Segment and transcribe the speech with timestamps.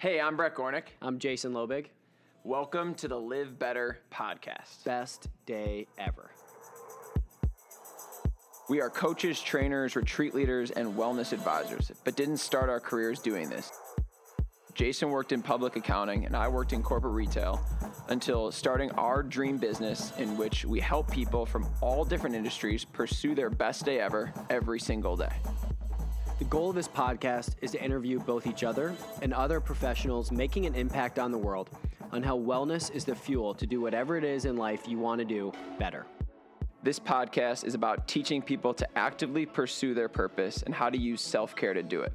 [0.00, 0.84] Hey, I'm Brett Gornick.
[1.02, 1.86] I'm Jason Lobig.
[2.44, 4.84] Welcome to the Live Better podcast.
[4.84, 6.30] Best day ever.
[8.68, 13.50] We are coaches, trainers, retreat leaders, and wellness advisors, but didn't start our careers doing
[13.50, 13.72] this.
[14.72, 17.60] Jason worked in public accounting, and I worked in corporate retail
[18.08, 23.34] until starting our dream business in which we help people from all different industries pursue
[23.34, 25.34] their best day ever every single day.
[26.38, 30.66] The goal of this podcast is to interview both each other and other professionals making
[30.66, 31.68] an impact on the world
[32.12, 35.18] on how wellness is the fuel to do whatever it is in life you want
[35.18, 36.06] to do better.
[36.84, 41.20] This podcast is about teaching people to actively pursue their purpose and how to use
[41.20, 42.12] self care to do it.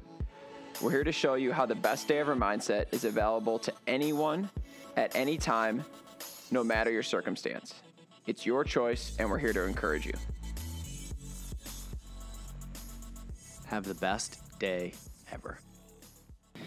[0.80, 4.48] We're here to show you how the best day ever mindset is available to anyone
[4.96, 5.84] at any time,
[6.50, 7.74] no matter your circumstance.
[8.26, 10.14] It's your choice, and we're here to encourage you.
[13.74, 14.92] Have the best day
[15.32, 15.58] ever.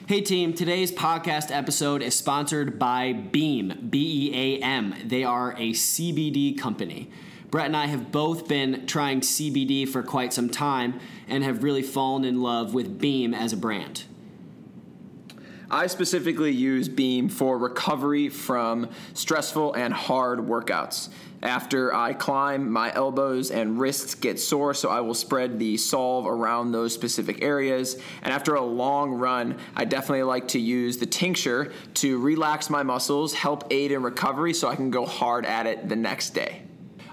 [0.07, 4.93] Hey team, today's podcast episode is sponsored by Beam, B E A M.
[5.05, 7.09] They are a CBD company.
[7.49, 10.99] Brett and I have both been trying CBD for quite some time
[11.29, 14.03] and have really fallen in love with Beam as a brand.
[15.71, 21.07] I specifically use Beam for recovery from stressful and hard workouts.
[21.43, 26.25] After I climb, my elbows and wrists get sore, so I will spread the salve
[26.25, 28.01] around those specific areas.
[28.23, 32.81] And after a long run, I definitely like to use the tincture to relax my
[32.81, 36.63] muscles, help aid in recovery, so I can go hard at it the next day.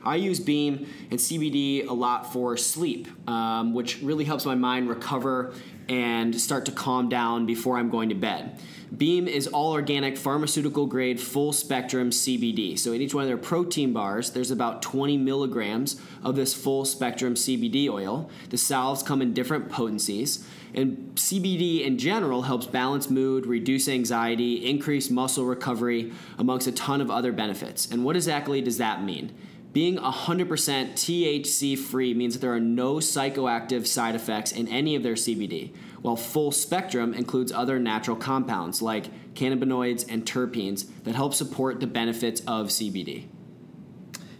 [0.04, 4.88] I use Beam and CBD a lot for sleep, um, which really helps my mind
[4.88, 5.54] recover
[5.88, 8.58] and start to calm down before I'm going to bed.
[8.96, 12.78] Beam is all organic, pharmaceutical grade, full spectrum CBD.
[12.78, 16.84] So in each one of their protein bars, there's about 20 milligrams of this full
[16.84, 18.30] spectrum CBD oil.
[18.50, 20.46] The salves come in different potencies.
[20.74, 27.00] And CBD in general helps balance mood, reduce anxiety, increase muscle recovery, amongst a ton
[27.00, 27.90] of other benefits.
[27.90, 29.32] And what exactly does that mean?
[29.74, 30.46] Being 100%
[30.92, 35.74] THC free means that there are no psychoactive side effects in any of their CBD,
[36.00, 41.88] while full spectrum includes other natural compounds like cannabinoids and terpenes that help support the
[41.88, 43.24] benefits of CBD.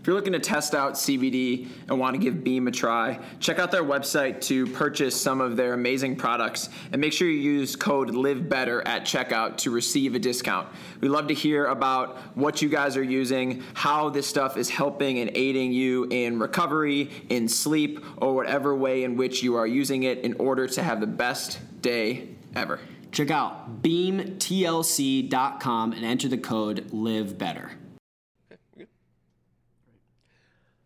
[0.05, 3.59] If you're looking to test out CBD and want to give Beam a try, check
[3.59, 7.75] out their website to purchase some of their amazing products and make sure you use
[7.75, 10.69] code LIVEBETTER at checkout to receive a discount.
[11.01, 15.21] We'd love to hear about what you guys are using, how this stuff is helping
[15.21, 20.03] and aiding you in recovery, in sleep, or whatever way in which you are using
[20.03, 22.79] it in order to have the best day ever.
[23.11, 27.71] Check out beamtlc.com and enter the code LIVEBETTER.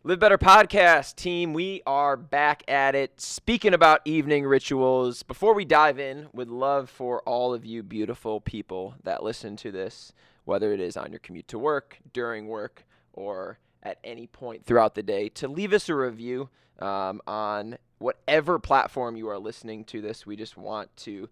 [0.04, 3.20] Live Better Podcast team, we are back at it.
[3.20, 8.41] Speaking about evening rituals, before we dive in, would love for all of you beautiful
[8.41, 10.12] people that listen to this,
[10.44, 14.94] whether it is on your commute to work, during work, or at any point throughout
[14.94, 16.48] the day, to leave us a review
[16.78, 20.25] um, on whatever platform you are listening to this.
[20.25, 21.28] We just want to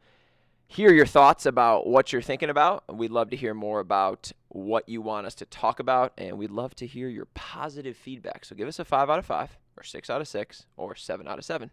[0.69, 2.85] hear your thoughts about what you're thinking about.
[2.93, 6.51] We'd love to hear more about what you want us to talk about, and we'd
[6.51, 8.45] love to hear your positive feedback.
[8.45, 11.29] So give us a five out of five, or six out of six, or seven
[11.29, 11.71] out of seven.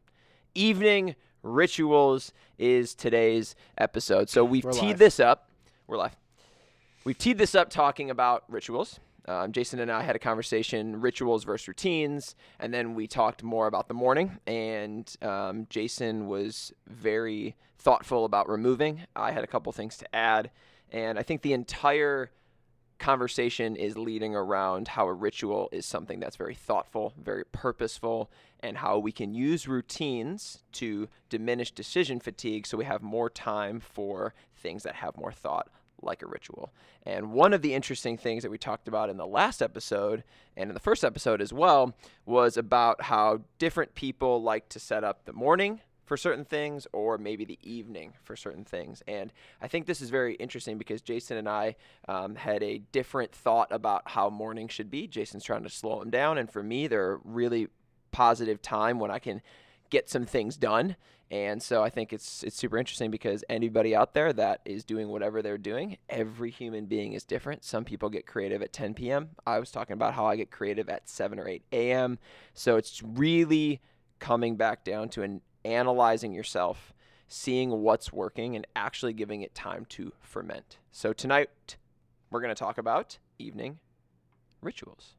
[0.55, 4.29] Evening rituals is today's episode.
[4.29, 4.99] So we've We're teed live.
[4.99, 5.49] this up.
[5.87, 6.15] We're live.
[7.03, 8.99] We've teed this up talking about rituals.
[9.25, 13.67] Um, Jason and I had a conversation, rituals versus routines, and then we talked more
[13.67, 14.37] about the morning.
[14.45, 19.03] And um, Jason was very thoughtful about removing.
[19.15, 20.51] I had a couple things to add,
[20.91, 22.31] and I think the entire
[22.99, 28.77] conversation is leading around how a ritual is something that's very thoughtful, very purposeful, and
[28.77, 34.33] how we can use routines to diminish decision fatigue so we have more time for
[34.55, 35.69] things that have more thought
[36.03, 36.73] like a ritual.
[37.05, 40.23] And one of the interesting things that we talked about in the last episode
[40.55, 45.03] and in the first episode as well was about how different people like to set
[45.03, 49.01] up the morning for certain things or maybe the evening for certain things.
[49.07, 49.31] And
[49.61, 51.75] I think this is very interesting because Jason and I
[52.07, 55.07] um, had a different thought about how morning should be.
[55.07, 56.37] Jason's trying to slow him down.
[56.37, 57.67] And for me, they're a really
[58.11, 59.41] positive time when I can
[59.89, 60.95] get some things done.
[61.33, 65.07] And so I think it's it's super interesting because anybody out there that is doing
[65.07, 67.63] whatever they're doing, every human being is different.
[67.63, 69.29] Some people get creative at 10 p.m.
[69.47, 72.19] I was talking about how I get creative at 7 or 8 a.m.
[72.53, 73.81] So it's really
[74.19, 76.93] coming back down to an analyzing yourself,
[77.27, 80.77] seeing what's working, and actually giving it time to ferment.
[80.91, 81.77] So tonight
[82.29, 83.79] we're going to talk about evening
[84.61, 85.15] rituals.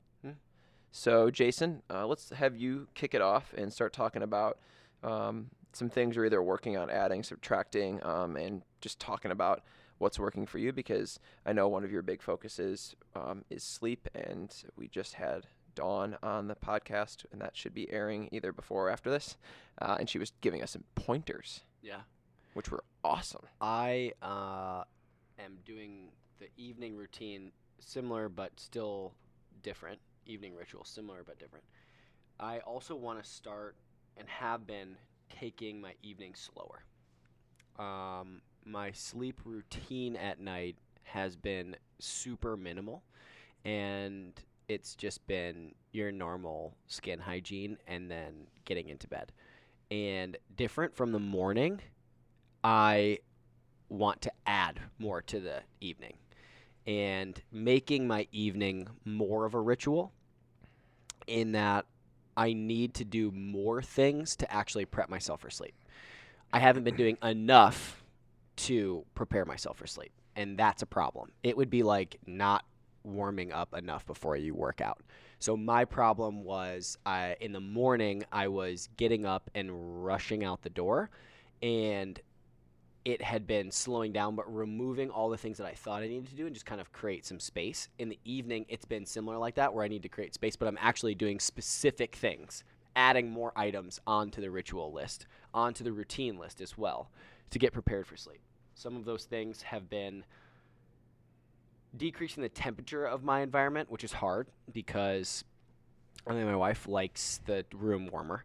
[0.97, 4.59] So, Jason, uh, let's have you kick it off and start talking about
[5.03, 9.63] um, some things you're either working on adding, subtracting, um, and just talking about
[9.99, 14.09] what's working for you because I know one of your big focuses um, is sleep,
[14.15, 18.89] and we just had Dawn on the podcast, and that should be airing either before
[18.89, 19.37] or after this.
[19.81, 22.01] Uh, and she was giving us some pointers, Yeah.
[22.55, 23.47] which were awesome.
[23.61, 24.85] I uh,
[25.39, 29.15] am doing the evening routine similar but still
[29.63, 29.99] different.
[30.27, 31.65] Evening ritual similar but different.
[32.41, 33.77] I also want to start
[34.17, 34.97] and have been
[35.39, 36.85] taking my evening slower.
[37.79, 43.03] Um, my sleep routine at night has been super minimal,
[43.65, 44.33] and
[44.69, 49.33] it's just been your normal skin hygiene and then getting into bed.
[49.91, 51.81] And different from the morning,
[52.63, 53.19] I
[53.89, 56.15] want to add more to the evening
[56.87, 60.13] and making my evening more of a ritual
[61.27, 61.87] in that
[62.37, 65.75] I need to do more things to actually prep myself for sleep.
[66.53, 68.03] I haven't been doing enough
[68.57, 71.33] to prepare myself for sleep, and that's a problem.
[71.43, 72.65] It would be like not
[73.03, 75.03] warming up enough before you work out.
[75.39, 76.97] So my problem was
[77.41, 81.11] in the morning I was getting up and rushing out the door
[81.63, 82.19] and
[83.05, 86.29] it had been slowing down but removing all the things that I thought I needed
[86.29, 87.89] to do and just kind of create some space.
[87.99, 90.69] In the evening it's been similar like that where I need to create space but
[90.69, 92.65] I'm actually doing specific things,
[92.97, 97.11] adding more items onto the ritual list, onto the routine list as well
[97.51, 98.41] to get prepared for sleep.
[98.75, 100.25] Some of those things have been
[101.97, 105.45] decreasing the temperature of my environment, which is hard because
[106.27, 108.45] I think my wife likes the room warmer.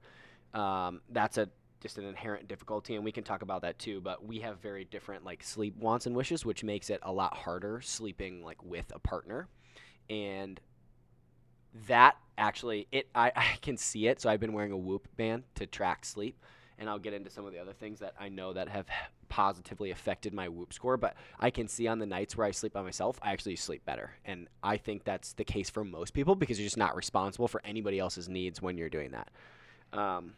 [0.54, 1.50] Um, that's a
[1.82, 4.02] just an inherent difficulty, and we can talk about that too.
[4.02, 7.36] But we have very different like sleep wants and wishes, which makes it a lot
[7.36, 9.48] harder sleeping like with a partner,
[10.10, 10.60] and
[11.88, 14.22] that actually it I, I can see it.
[14.22, 16.38] So I've been wearing a Whoop band to track sleep,
[16.78, 18.88] and I'll get into some of the other things that I know that have
[19.30, 20.98] positively affected my Whoop score.
[20.98, 23.86] But I can see on the nights where I sleep by myself, I actually sleep
[23.86, 27.48] better, and I think that's the case for most people because you're just not responsible
[27.48, 29.30] for anybody else's needs when you're doing that.
[29.98, 30.34] Um,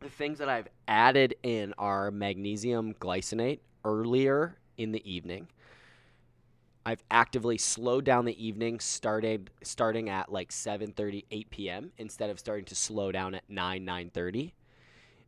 [0.00, 5.48] the things that I've added in are magnesium glycinate earlier in the evening.
[6.86, 11.92] I've actively slowed down the evening, started starting at like 7:30, 8 p.m.
[11.98, 14.52] instead of starting to slow down at 9, 9:30.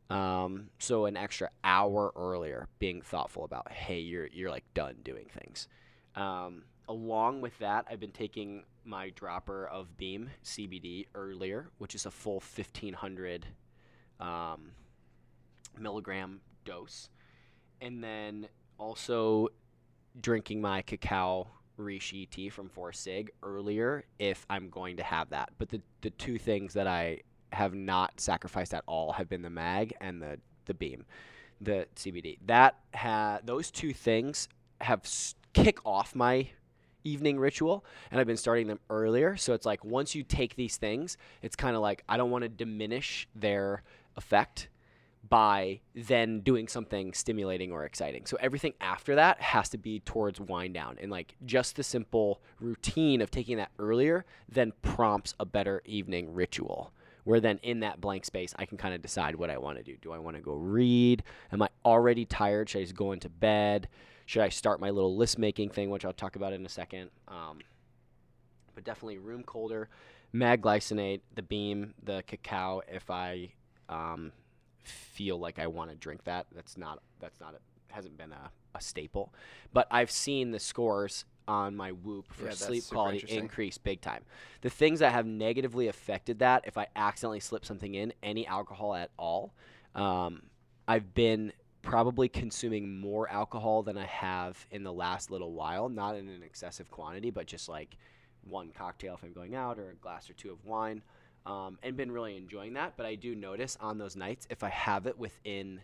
[0.09, 5.27] Um, so an extra hour earlier, being thoughtful about, hey, you're you're like done doing
[5.29, 5.69] things.
[6.17, 12.07] Um, along with that, I've been taking my dropper of Beam CBD earlier, which is
[12.07, 13.47] a full 1500
[14.21, 14.73] um,
[15.79, 17.09] milligram dose,
[17.81, 19.49] and then also
[20.21, 21.47] drinking my cacao
[21.79, 25.51] reishi tea from Four Sig earlier if I'm going to have that.
[25.59, 27.21] But the the two things that I
[27.53, 31.05] have not sacrificed at all have been the mag and the the beam,
[31.61, 32.39] the CBD.
[32.47, 34.49] That ha those two things
[34.81, 36.49] have s- kick off my
[37.05, 39.37] evening ritual and I've been starting them earlier.
[39.37, 42.43] So it's like once you take these things, it's kind of like I don't want
[42.43, 43.83] to diminish their
[44.17, 44.69] effect
[45.29, 48.27] by then doing something stimulating or exciting.
[48.27, 52.41] So everything after that has to be towards wind down and like just the simple
[52.59, 56.93] routine of taking that earlier then prompts a better evening ritual.
[57.25, 59.85] Where then in that blank space, I can kind of decide what I want to
[59.85, 59.97] do.
[60.01, 61.23] Do I want to go read?
[61.53, 62.71] Am I already tired?
[62.71, 63.89] Should I just go into bed?
[64.31, 67.11] Should I start my little list making thing, which I'll talk about in a second?
[67.27, 67.59] Um,
[68.77, 69.89] but definitely room colder,
[70.33, 72.81] mag glycinate, the beam, the cacao.
[72.87, 73.55] If I
[73.89, 74.31] um,
[74.85, 78.53] feel like I want to drink that, that's not that's not a, hasn't been a,
[78.73, 79.35] a staple.
[79.73, 84.23] But I've seen the scores on my Whoop for Yeah, sleep quality increase big time.
[84.61, 88.95] The things that have negatively affected that, if I accidentally slip something in, any alcohol
[88.95, 89.55] at all,
[89.97, 90.43] um,
[90.87, 95.89] I've been probably consuming more alcohol than I have in the last little while.
[95.89, 97.97] Not in an excessive quantity, but just like
[98.43, 101.03] one cocktail if I'm going out or a glass or two of wine.
[101.47, 102.95] Um, and been really enjoying that.
[102.97, 105.81] But I do notice on those nights, if I have it within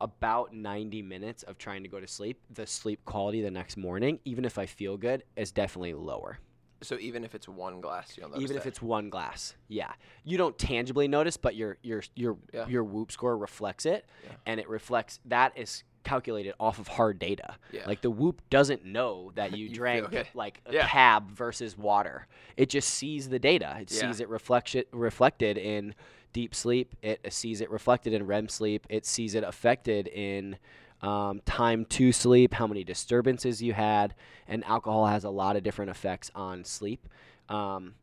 [0.00, 4.20] about 90 minutes of trying to go to sleep, the sleep quality the next morning,
[4.24, 6.38] even if I feel good, is definitely lower.
[6.82, 8.68] So even if it's one glass, you'll notice even if that.
[8.68, 9.92] it's one glass, yeah,
[10.24, 12.66] you don't tangibly notice, but your your your Yeah.
[12.68, 14.32] your Whoop score reflects it, Yeah.
[14.46, 17.56] and it reflects that is calculated off of hard data.
[17.72, 17.86] Yeah.
[17.86, 20.28] Like the Whoop doesn't know that you, You drank good.
[20.34, 20.86] like a Yeah.
[20.86, 22.28] cab versus water.
[22.56, 23.78] It just sees the data.
[23.80, 25.94] It sees it reflection reflected in
[26.32, 26.94] deep sleep.
[27.02, 28.86] It sees it reflected in REM sleep.
[28.90, 30.58] It sees it affected in
[31.02, 34.14] um, time to sleep, how many disturbances you had,
[34.48, 37.08] and alcohol has a lot of different effects on sleep.
[37.48, 37.94] Um,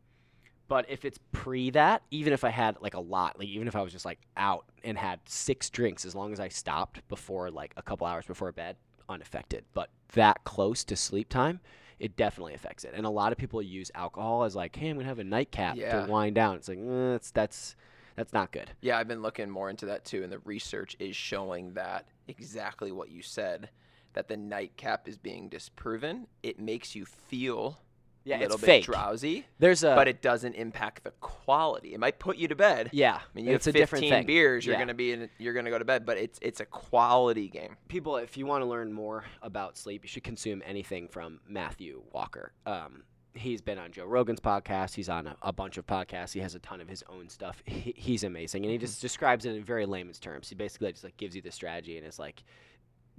[0.67, 3.75] but if it's pre that, even if I had like a lot, like even if
[3.75, 7.51] I was just like out and had six drinks, as long as I stopped before
[7.51, 8.77] like a couple hours before bed,
[9.09, 9.65] unaffected.
[9.73, 11.59] But that close to sleep time,
[11.99, 12.93] it definitely affects it.
[12.95, 15.75] And a lot of people use alcohol as like, hey, I'm gonna have a nightcap
[15.75, 16.05] Yeah.
[16.05, 16.55] to wind down.
[16.55, 17.75] It's like mm, that's that's
[18.15, 18.71] that's not good.
[18.81, 22.91] Yeah, I've been looking more into that too, and the research is showing that exactly
[22.91, 23.69] what you said
[24.13, 26.27] that the nightcap is being disproven.
[26.43, 27.79] It makes you feel
[28.25, 28.85] Yeah, a little bit fake.
[28.85, 31.93] drowsy, There's a but it doesn't impact the quality.
[31.95, 32.89] It might put you to bed.
[32.93, 33.15] yeah.
[33.15, 34.27] I mean, you it's have a different 15 thing.
[34.27, 34.79] beers, you're Yeah.
[34.79, 37.75] gonna be in, you're gonna go to bed, but it's it's a quality game.
[37.87, 42.03] people, if you want to learn more about sleep, you should consume anything from Matthew
[42.13, 42.53] Walker.
[42.67, 43.03] Um,
[43.35, 44.95] he's been on Joe Rogan's podcast.
[44.95, 46.33] He's on a, a bunch of podcasts.
[46.33, 47.61] He has a ton of his own stuff.
[47.73, 48.85] He, he's amazing, and he mm-hmm.
[48.85, 50.47] just describes it in very layman's terms.
[50.47, 52.43] He basically just like gives you the strategy, and it's like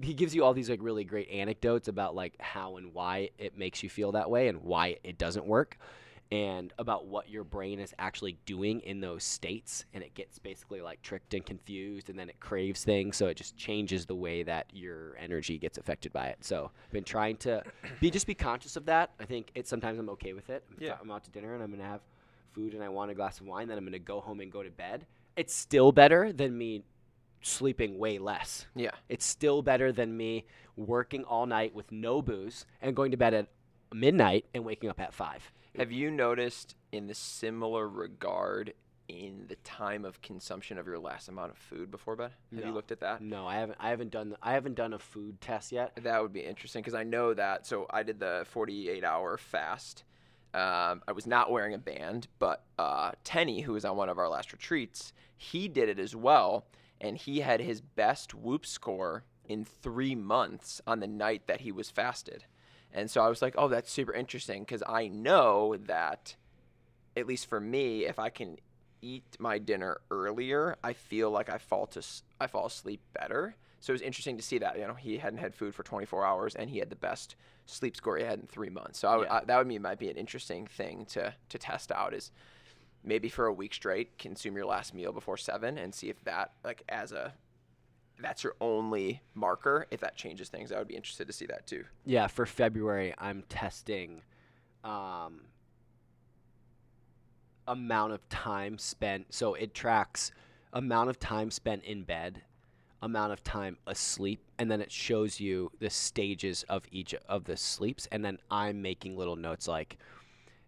[0.00, 3.56] he gives you all these like really great anecdotes about like how and why it
[3.56, 5.78] makes you feel that way and why it doesn't work
[6.34, 10.80] and about what your brain is actually doing in those states and it gets basically
[10.80, 14.42] like tricked and confused and then it craves things so it just changes the way
[14.42, 17.62] that your energy gets affected by it so i've been trying to
[18.00, 20.96] be just be conscious of that i think it's sometimes i'm okay with it Yeah.
[21.00, 22.00] i'm out to dinner and i'm gonna have
[22.52, 24.62] food and i want a glass of wine then i'm gonna go home and go
[24.64, 26.82] to bed it's still better than me
[27.42, 28.90] sleeping way less Yeah.
[29.08, 33.34] it's still better than me working all night with no booze and going to bed
[33.34, 33.46] at
[33.92, 35.52] midnight and waking up at five.
[35.76, 38.74] Have you noticed in the similar regard
[39.08, 42.30] in the time of consumption of your last amount of food before bed?
[42.54, 43.20] Have you looked at that?
[43.20, 43.78] No, I haven't.
[43.80, 44.36] I haven't done.
[44.42, 45.98] I haven't done a food test yet.
[46.02, 47.66] That would be interesting because I know that.
[47.66, 50.04] So I did the 48 hour fast.
[50.54, 54.18] Um, I was not wearing a band, but uh, Tenny, who was on one of
[54.18, 56.66] our last retreats, he did it as well.
[57.00, 61.72] And he had his best whoop score in three months on the night that he
[61.72, 62.44] was fasted.
[62.94, 66.36] And so I was like, oh, that's super interesting because I know that,
[67.16, 68.56] at least for me, if I can
[69.02, 72.02] eat my dinner earlier, I feel like I fall to
[72.40, 73.56] I fall asleep better.
[73.80, 74.78] So it was interesting to see that.
[74.78, 77.36] You know, he hadn't had food for 24 hours, and he had the best
[77.66, 79.00] sleep score he had in three months.
[79.00, 79.34] So I would, Yeah.
[79.34, 82.14] I, that would mean might be an interesting thing to to test out.
[82.14, 82.30] Is
[83.02, 86.52] maybe for a week straight, consume your last meal before seven, and see if that
[86.64, 87.34] like as a
[88.20, 89.86] that's your only marker.
[89.90, 91.84] If that changes things, I would be interested to see that too.
[92.04, 94.22] Yeah, for February, I'm testing
[94.82, 95.40] um,
[97.66, 99.26] amount of time spent.
[99.34, 100.32] So it tracks
[100.72, 102.42] amount of time spent in bed,
[103.02, 107.56] amount of time asleep, and then it shows you the stages of each of the
[107.56, 108.06] sleeps.
[108.12, 109.98] And then I'm making little notes like,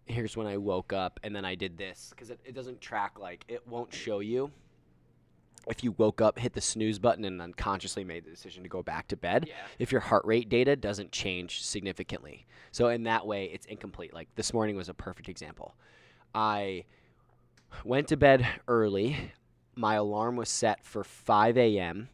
[0.05, 3.19] here's when I woke up, and then I did this because it, it doesn't track
[3.19, 4.51] like it won't show you.
[5.69, 8.81] If you woke up, hit the snooze button, and unconsciously made the decision to go
[8.81, 9.53] back to bed, Yeah.
[9.79, 12.45] if your heart rate data doesn't change significantly.
[12.71, 14.13] So in that way, it's incomplete.
[14.13, 15.75] Like this morning was a perfect example.
[16.33, 16.85] I
[17.83, 19.31] went to bed early.
[19.75, 22.09] My alarm was set for 5 a.m.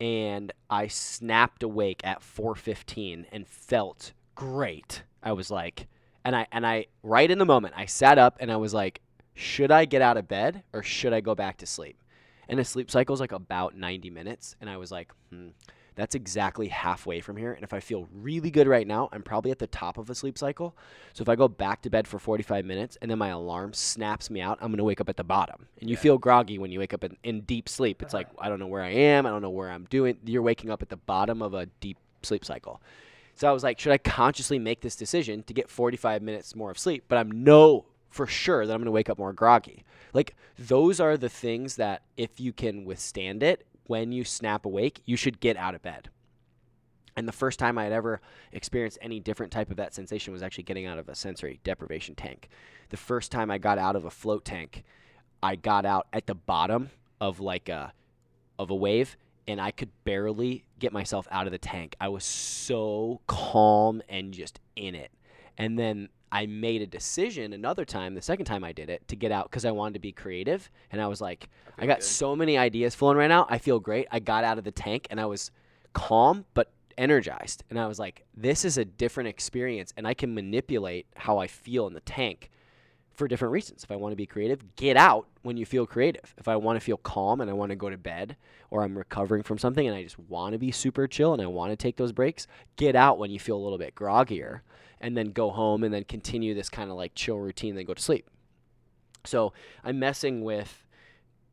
[0.00, 5.02] and I snapped awake at 4:15 and felt great.
[5.22, 5.86] I was like,
[6.24, 9.00] and I and I right in the moment I sat up and I was like,
[9.34, 12.01] should I get out of bed or should I go back to sleep?
[12.48, 15.48] And a sleep cycle is like about 90 minutes, and I was like, hmm,
[15.94, 17.52] that's exactly halfway from here.
[17.52, 20.14] And if I feel really good right now, I'm probably at the top of a
[20.14, 20.74] sleep cycle.
[21.12, 24.30] So if I go back to bed for 45 minutes and then my alarm snaps
[24.30, 25.66] me out, I'm going to wake up at the bottom.
[25.80, 28.02] And you feel groggy when you wake up in, in deep sleep.
[28.02, 29.26] It's like, I don't know where I am.
[29.26, 30.16] I don't know where I'm doing.
[30.24, 32.80] You're waking up at the bottom of a deep sleep cycle.
[33.34, 36.70] So I was like, should I consciously make this decision to get 45 minutes more
[36.70, 37.04] of sleep?
[37.08, 39.84] But I'm no for sure that I'm going to wake up more groggy.
[40.12, 45.02] Like those are the things that if you can withstand it, when you snap awake,
[45.04, 46.08] you should get out of bed.
[47.16, 48.20] And the first time I had ever
[48.52, 52.14] experienced any different type of that sensation was actually getting out of a sensory deprivation
[52.14, 52.48] tank.
[52.90, 54.84] The first time I got out of a float tank,
[55.42, 56.90] I got out at the bottom
[57.20, 57.92] of like a
[58.58, 59.16] of a wave
[59.48, 61.96] and I could barely get myself out of the tank.
[62.00, 65.10] I was so calm and just in it.
[65.58, 69.16] And then I made a decision another time, the second time I did it, to
[69.16, 70.70] get out because I wanted to be creative.
[70.90, 72.04] And I was like, I got good.
[72.04, 73.46] so many ideas flowing right now.
[73.50, 74.08] I feel great.
[74.10, 75.50] I got out of the tank and I was
[75.92, 77.64] calm but energized.
[77.68, 81.48] And I was like, this is a different experience and I can manipulate how I
[81.48, 82.50] feel in the tank
[83.12, 83.84] for different reasons.
[83.84, 86.34] If I want to be creative, get out when you feel creative.
[86.38, 88.36] If I want to feel calm and I want to go to bed
[88.70, 91.46] or I'm recovering from something and I just want to be super chill and I
[91.46, 92.46] want to take those breaks,
[92.76, 94.62] get out when you feel a little bit groggier
[95.02, 97.94] and then go home and then continue this kind of like chill routine then go
[97.94, 98.30] to sleep.
[99.24, 99.52] So
[99.84, 100.84] I'm messing with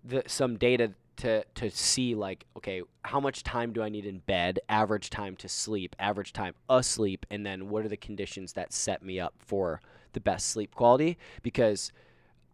[0.04, 4.20] the, some data to, to see like, okay, how much time do I need in
[4.20, 8.72] bed, average time to sleep, average time asleep, and then what are the conditions that
[8.72, 9.82] set me up for
[10.14, 11.18] the best sleep quality?
[11.44, 11.92] Because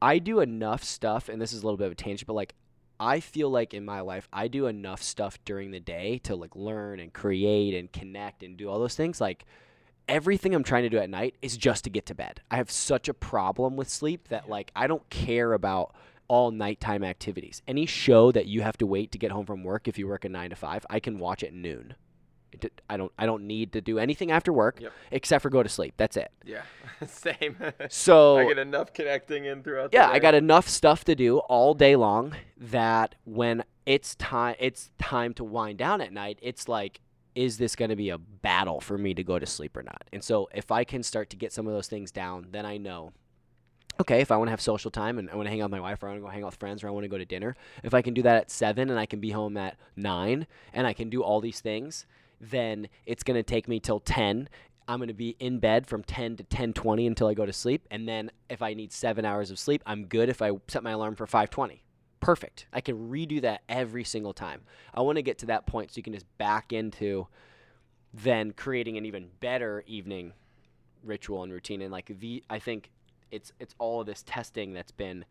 [0.01, 2.55] I do enough stuff, and this is a little bit of a tangent, but like
[2.99, 6.55] I feel like in my life I do enough stuff during the day to like
[6.55, 9.19] learn and create and connect and do all those things.
[9.19, 9.45] Like
[10.07, 12.41] everything I'm trying to do at night is just to get to bed.
[12.51, 15.93] I have such a problem with sleep that like I don't care about
[16.27, 17.61] all nighttime activities.
[17.67, 20.25] Any show that you have to wait to get home from work if you work
[20.25, 21.95] a 9 to 5, I can watch at noon.
[22.89, 24.93] I don't I don't need to do anything after work Yep.
[25.11, 25.93] except for go to sleep.
[25.97, 26.31] That's it.
[26.45, 26.61] Yeah,
[27.05, 27.57] same.
[27.89, 29.89] So I get enough connecting in throughout.
[29.91, 34.91] yeah, I got enough stuff to do all day long that when it's time it's
[34.97, 37.01] time to wind down at night, it's like
[37.35, 40.05] is this going to be a battle for me to go to sleep or not?
[40.11, 42.77] And so if I can start to get some of those things down, then I
[42.77, 43.13] know
[43.99, 45.79] okay, if I want to have social time and I want to hang out with
[45.79, 47.09] my wife or I want to go hang out with friends or I want to
[47.09, 49.55] go to dinner, if I can do that at 7 and I can be home
[49.57, 52.05] at 9 and I can do all these things,
[52.41, 54.49] then it's going to take me till 10
[54.87, 57.87] I'm going to be in bed from 10 to 10:20 until I go to sleep
[57.89, 60.91] and then if I need 7 hours of sleep, I'm good if I set my
[60.91, 61.79] alarm for 5:20.
[62.25, 62.65] Perfect.
[62.73, 64.61] I can redo that every single time.
[64.95, 67.27] I want to get to that point so you can just back into
[68.15, 70.33] then creating an even better evening
[71.03, 71.83] ritual and routine.
[71.83, 72.89] And like the I think
[73.29, 75.23] it's it's all of this testing that's been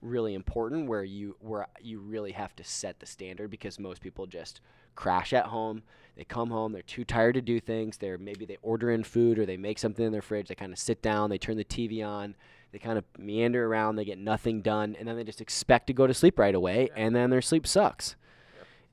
[0.00, 4.26] really important where you where you really have to set the standard because most people
[4.26, 4.60] just
[4.94, 5.82] crash at home.
[6.16, 7.96] They come home they're too tired to do things.
[7.96, 10.46] They're maybe they order in food or they make something in their fridge.
[10.46, 12.36] They kind of sit down they turn the tv on
[12.76, 15.94] they kind of meander around they get nothing done and then they just expect to
[15.94, 18.16] go to sleep right away and then their sleep sucks.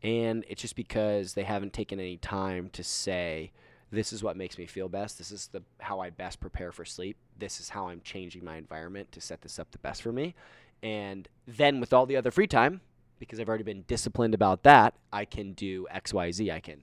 [0.01, 3.51] And it's just because they haven't taken any time to say
[3.91, 5.17] this is what makes me feel best.
[5.17, 7.17] This is the how i best prepare for sleep.
[7.37, 10.33] This is how i'm changing my environment to set this up the best for me.
[10.81, 12.79] And then with all the other free time
[13.19, 16.81] because i've already been disciplined about that i can do xyz i can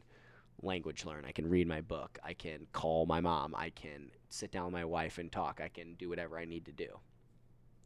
[0.63, 4.51] language learn i can read my book i can call my mom i can sit
[4.53, 6.89] down with my wife and talk i can do whatever i need to do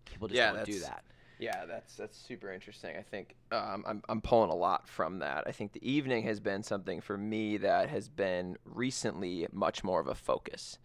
[0.05, 1.05] people just Yeah, don't do that
[1.39, 2.97] Yeah, that's that's super interesting.
[2.97, 5.45] I think um, I'm I'm pulling a lot from that.
[5.47, 10.01] I think the evening has been something for me that has been recently much more
[10.01, 10.79] of a focus.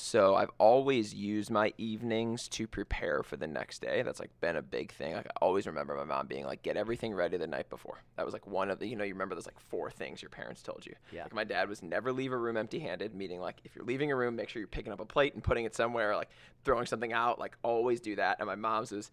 [0.00, 4.02] So I've always used my evenings to prepare for the next day.
[4.02, 5.14] That's like been a big thing.
[5.14, 8.24] Like I always remember my mom being like, "Get everything ready the night before." That
[8.24, 10.62] was like one of the you know you remember those like four things your parents
[10.62, 10.94] told you.
[11.10, 11.24] Yeah.
[11.24, 13.12] Like my dad was never leave a room empty-handed.
[13.12, 15.42] Meaning like if you're leaving a room, make sure you're picking up a plate and
[15.42, 16.14] putting it somewhere.
[16.14, 16.30] Like
[16.64, 17.40] throwing something out.
[17.40, 18.36] Like always do that.
[18.38, 19.10] And my mom's was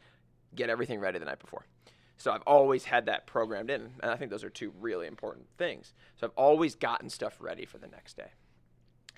[0.53, 1.65] get everything ready the night before.
[2.17, 5.47] So I've always had that programmed in, and I think those are two really important
[5.57, 5.93] things.
[6.15, 8.29] So I've always gotten stuff ready for the next day.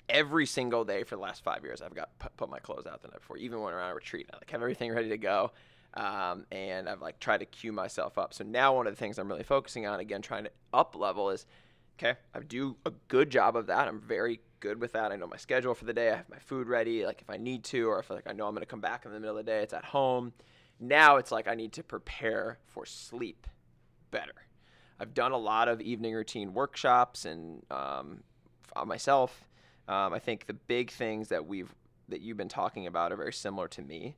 [0.08, 3.08] Every single day for the last five years, I've got put, my clothes out the
[3.08, 3.36] night before.
[3.36, 5.52] Even when on a retreat, I like have everything ready to go,
[5.94, 8.32] um, and I've like tried to cue myself up.
[8.32, 11.28] So now one of the things I'm really focusing on, again, trying to up level
[11.30, 11.44] is,
[11.98, 13.86] okay, I do a good job of that.
[13.86, 15.12] I'm very good with that.
[15.12, 16.10] I know my schedule for the day.
[16.10, 18.46] I have my food ready, like if I need to, or if like I know
[18.46, 20.32] I'm going to come back in the middle of the day, it's at home.
[20.80, 23.46] Now it's like I need to prepare for sleep
[24.10, 24.32] better.
[24.98, 28.22] I've done a lot of evening routine workshops and um,
[28.86, 29.44] myself.
[29.88, 31.74] Um, I think the big things that we've
[32.08, 34.16] that you've been talking about are very similar to me.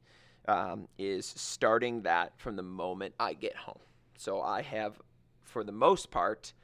[0.48, 3.78] Um, is starting that from the moment I get home.
[4.16, 5.00] So I have,
[5.42, 6.54] for the most part,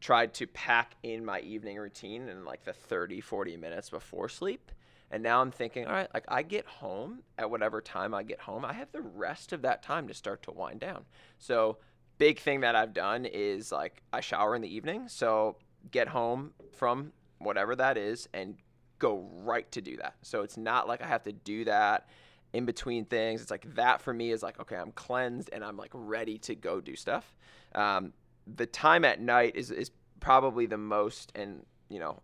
[0.00, 4.72] tried to pack in my evening routine in like the 30, 40 minutes before sleep.
[5.10, 8.40] And now I'm thinking, all right, like I get home at whatever time I get
[8.40, 11.04] home, I have the rest of that time to start to wind down.
[11.38, 11.78] So,
[12.18, 15.08] big thing that I've done is like I shower in the evening.
[15.08, 15.56] So,
[15.90, 18.56] get home from whatever that is and
[18.98, 20.14] go right to do that.
[20.22, 22.08] So, it's not like I have to do that
[22.52, 23.40] in between things.
[23.40, 26.54] It's like that for me is like, okay, I'm cleansed and I'm like ready to
[26.54, 27.34] go do stuff.
[27.74, 28.12] Um,
[28.46, 32.20] the time at night is, is probably the most, and you know,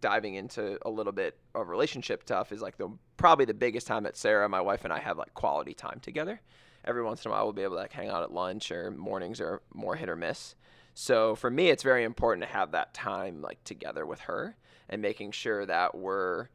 [0.00, 4.04] diving into a little bit of relationship stuff is like the probably the biggest time
[4.04, 6.40] that Sarah, my wife, and I have like quality time together.
[6.84, 8.90] Every once in a while, we'll be able to like hang out at lunch, or
[8.90, 10.54] mornings are more hit or miss.
[11.00, 14.54] So for me, it's very important to have that time like together with her
[14.86, 16.48] and making sure that we're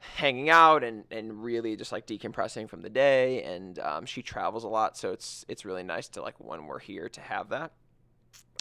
[0.00, 3.44] hanging out and, and really just like decompressing from the day.
[3.44, 6.80] And um, she travels a lot, so it's it's really nice to like when we're
[6.80, 7.70] here to have that.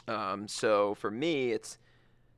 [0.08, 1.80] Um, so for me, it's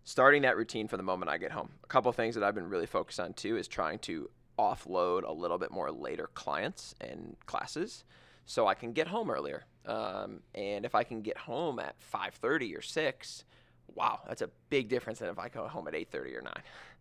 [0.06, 1.72] starting that routine from the moment I get home.
[1.84, 5.34] A couple things that I've been really focused on too is trying to offload a
[5.34, 8.06] little bit more later clients and classes
[8.46, 9.66] so I can get home earlier.
[9.86, 13.46] Um, and if I can get home at 5:30 or 6,
[13.96, 16.54] wow, that's a big difference than if I go home at 8:30 or 9.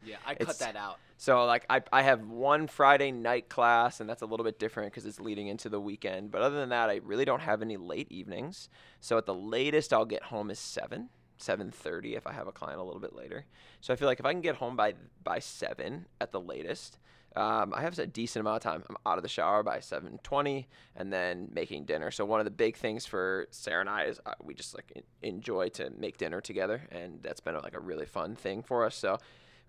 [0.04, 4.00] yeah i It's- cut that out So like I, I have one Friday night class
[4.00, 6.32] and that's a little bit different because it's leading into the weekend.
[6.32, 8.68] But other than that, I really don't have any late evenings.
[9.00, 12.52] So at the latest I'll get home is seven, seven thirty if I have a
[12.52, 13.44] client a little bit later.
[13.80, 16.98] So I feel like if I can get home by by seven at the latest,
[17.34, 18.84] um, I have a decent amount of time.
[18.88, 20.66] I'm out of the shower by 7:20,
[20.96, 22.10] and then making dinner.
[22.10, 25.04] So one of the big things for Sarah and I is uh, we just like
[25.22, 28.94] enjoy to make dinner together, and that's been like a really fun thing for us.
[28.94, 29.18] So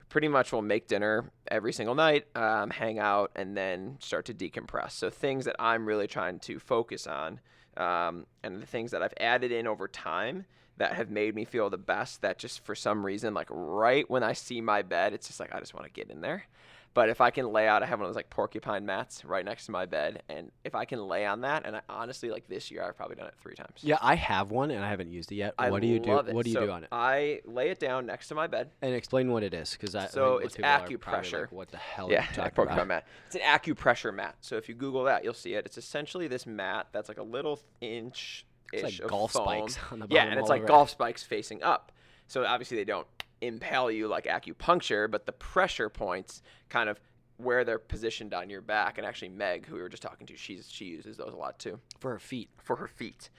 [0.10, 4.34] pretty much we'll make dinner every single night, um, hang out, and then start to
[4.34, 4.92] decompress.
[4.92, 7.40] So things that I'm really trying to focus on,
[7.78, 10.46] um, and the things that I've added in over time
[10.78, 12.22] that have made me feel the best.
[12.24, 15.56] That just for some reason, like right when I see my bed, it's just like
[15.56, 16.44] I just want to get in there.
[16.94, 19.44] But if I can lay out, I have one of those like porcupine mats right
[19.44, 22.48] next to my bed, and if I can lay on that, and I honestly like
[22.48, 23.80] this year, I've probably done it three times.
[23.82, 25.56] Yeah, I have one and I haven't used it yet.
[25.58, 26.20] I what do you do?
[26.20, 26.34] it.
[26.34, 26.90] What do you So do on it?
[26.92, 28.70] I lay it down next to my bed.
[28.84, 30.06] And explain what it is, because I.
[30.08, 31.42] So it's people are probably acupressure.
[31.42, 32.12] Like, what the hell?
[32.12, 32.88] Yeah, are porcupine about?
[32.88, 33.08] mat.
[33.26, 34.36] It's an acupressure mat.
[34.42, 35.66] So if you Google that, you'll see it.
[35.66, 39.46] It's essentially this mat that's like a little inch It's like of golf foam.
[39.46, 40.28] spikes on the bottom.
[40.28, 41.92] Yeah, and it's like golf spikes facing up.
[42.28, 43.06] So obviously they don't
[43.48, 47.00] impale you like acupuncture, but the pressure points kind of
[47.38, 48.98] where they're positioned on your back.
[48.98, 51.60] And actually, Meg, who we were just talking to, she's she uses those a lot
[51.60, 52.50] too for her feet.
[52.62, 53.30] for her feet.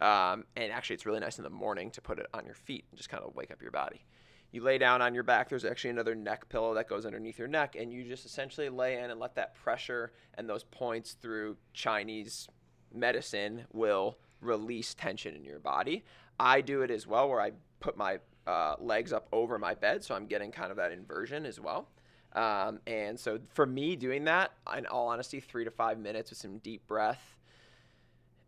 [0.00, 2.84] Um, and actually, it's really nice in the morning to put it on your feet
[2.90, 4.04] and just kind of wake up your body.
[4.50, 5.48] You lay down on your back.
[5.48, 8.98] There's actually another neck pillow that goes underneath your neck, and you just essentially lay
[8.98, 12.48] in and let that pressure and those points through Chinese
[12.92, 16.04] medicine will release tension in your body.
[16.38, 20.04] I do it as well, where I put my uh, legs up over my bed,
[20.04, 21.88] so I'm getting kind of that inversion as well.
[22.32, 26.38] Um, and so for me, doing that, in all honesty, three to five minutes with
[26.38, 27.22] some deep breath,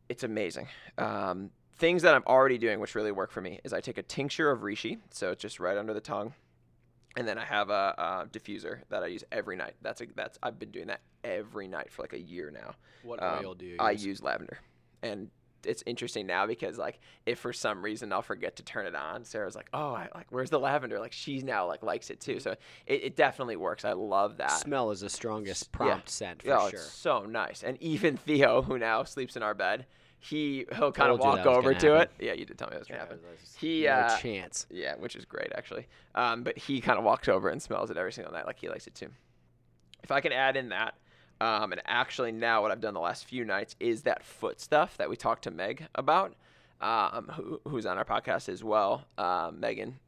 [0.09, 0.69] it's amazing.
[0.99, 4.03] Um, things that I'm already doing, which really work for me, is I take a
[4.03, 6.35] tincture of reishi, so it's just right under the tongue,
[7.17, 9.75] and then I have a, a diffuser that I use every night.
[9.83, 12.75] That's a, that's I've been doing that every night for like a year now.
[13.03, 13.81] What Um, oil do you use?
[13.81, 14.59] I use lavender,
[15.03, 15.31] and
[15.67, 19.25] it's interesting now because like if for some reason I'll forget to turn it on,
[19.25, 22.41] Sarah's like, "Oh, I, like where's the lavender?" Like she's now like likes it too,
[22.41, 22.53] so
[22.87, 23.85] it, it definitely works.
[23.85, 24.53] I love that.
[24.53, 25.77] Smell is the strongest Yeah.
[25.77, 26.81] prompt scent for oh, sure.
[26.81, 27.63] it's so nice.
[27.63, 29.87] And even Theo, who now sleeps in our bed,
[30.19, 32.15] he he'll kind of walk over gonna happen.
[32.19, 32.25] it.
[32.27, 33.19] Yeah, you did tell me that was gonna happen.
[33.23, 34.67] there's He, no uh, chance.
[34.71, 35.87] Yeah, which is great actually.
[36.15, 38.69] Um, but he kind of walks over and smells it every single night, like he
[38.69, 39.09] likes it too.
[40.03, 40.95] If I can add in that,
[41.41, 44.97] um, and actually now what I've done the last few nights is that foot stuff
[44.97, 46.35] that we talked to Meg about,
[46.81, 49.99] um, who, who's on our podcast as well, um, Megan.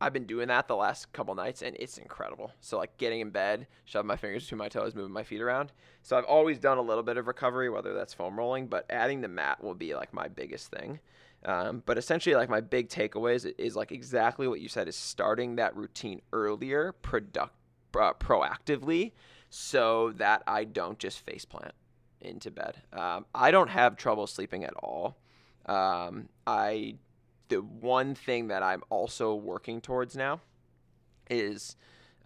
[0.00, 2.52] I've been doing that the last couple nights, and it's incredible.
[2.60, 5.72] So like getting in bed, shoving my fingers between my toes, moving my feet around.
[6.02, 9.20] So I've always done a little bit of recovery, whether that's foam rolling, but adding
[9.20, 11.00] the mat will be like my biggest thing.
[11.44, 14.96] Um, but essentially, like my big takeaways is, is like exactly what you said: is
[14.96, 17.54] starting that routine earlier, product,
[17.96, 19.12] uh, proactively,
[19.50, 21.72] so that I don't just faceplant
[22.20, 22.82] into bed.
[22.92, 25.16] Um, I don't have trouble sleeping at all.
[25.66, 26.96] Um, I
[27.48, 30.40] the one thing that I'm also working towards now
[31.30, 31.76] is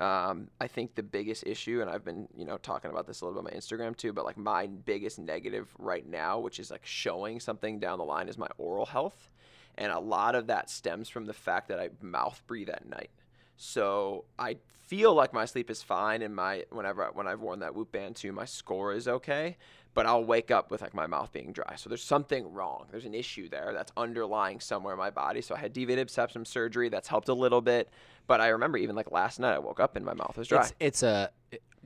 [0.01, 3.25] um, I think the biggest issue, and I've been you know talking about this a
[3.25, 6.71] little bit on my Instagram too, but like my biggest negative right now, which is
[6.71, 9.31] like showing something down the line, is my oral health,
[9.77, 13.11] and a lot of that stems from the fact that I mouth breathe at night.
[13.57, 17.75] So I feel like my sleep is fine, and my whenever when I've worn that
[17.75, 19.57] Whoop Band too, my score is okay.
[19.95, 21.77] But I'll wake up with like my mouth being dry.
[21.77, 22.87] So there's something wrong.
[22.91, 25.43] There's an issue there that's underlying somewhere in my body.
[25.43, 26.89] So I had deviated septum surgery.
[26.89, 27.91] That's helped a little bit.
[28.27, 30.63] But I remember even like last night, I woke up and my mouth was dry.
[30.63, 31.31] It's it's a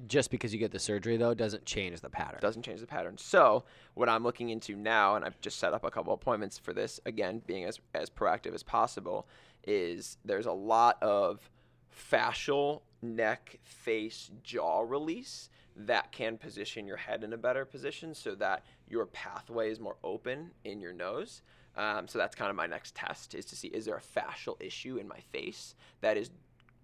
[0.07, 2.38] just because you get the surgery though doesn't change the pattern.
[2.40, 3.16] doesn't change the pattern.
[3.18, 6.72] So what I'm looking into now, and I've just set up a couple appointments for
[6.72, 7.00] this.
[7.07, 9.26] Again, being as as proactive as possible,
[9.66, 11.50] is there's a lot of
[11.96, 18.35] fascial neck, face, jaw release that can position your head in a better position so
[18.35, 21.42] that your pathway is more open in your nose.
[21.76, 24.56] Um, so that's kind of my next test is to see is there a fascial
[24.61, 26.30] issue in my face that is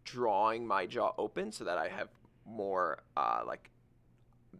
[0.05, 2.09] drawing my jaw open so that I have
[2.45, 3.71] more uh, like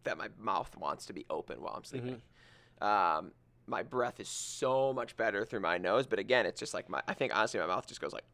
[0.05, 2.23] that my mouth wants to be open while I'm sleeping.
[2.81, 3.33] Um,
[3.67, 7.03] my breath is so much better through my nose, but again, it's just like my.
[7.07, 8.25] I think honestly, my mouth just goes like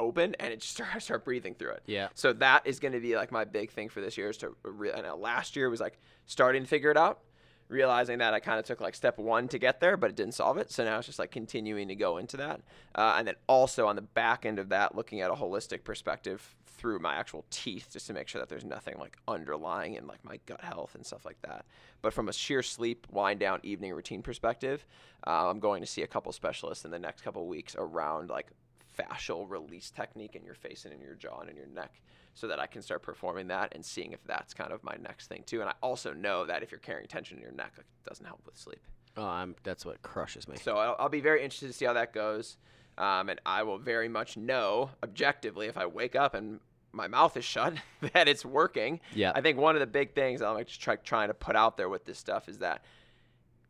[0.00, 1.82] open, and it just start, I start breathing through it.
[1.86, 2.08] Yeah.
[2.14, 4.56] So that is going to be like my big thing for this year is to.
[4.64, 7.20] Re- I know last year was like starting to figure it out,
[7.68, 10.34] realizing that I kind of took like step one to get there, but it didn't
[10.34, 10.70] solve it.
[10.70, 12.60] So now it's just like continuing to go into that,
[12.94, 16.56] uh, and then also on the back end of that, looking at a holistic perspective
[16.80, 20.24] through my actual teeth, just to make sure that there's nothing like underlying in like
[20.24, 21.66] my gut health and stuff like that.
[22.00, 24.86] But from a sheer sleep, wind down, evening routine perspective,
[25.26, 28.46] uh, I'm going to see a couple specialists in the next couple weeks around like
[29.02, 32.00] fascial release technique in your face and in your jaw and in your neck
[32.34, 35.26] so that I can start performing that and seeing if that's kind of my next
[35.26, 35.60] thing too.
[35.60, 38.26] And I also know that if you're carrying tension in your neck, like, it doesn't
[38.26, 38.80] help with sleep.
[39.16, 40.56] Oh, I'm, that's what crushes me.
[40.56, 42.56] So I'll, I'll be very interested to see how that goes.
[42.96, 46.60] Um, and I will very much know objectively if I wake up and
[46.92, 47.74] my mouth is shut,
[48.12, 49.00] that it's working.
[49.14, 49.32] Yeah.
[49.34, 51.76] I think one of the big things I'm like just try, trying to put out
[51.76, 52.84] there with this stuff is that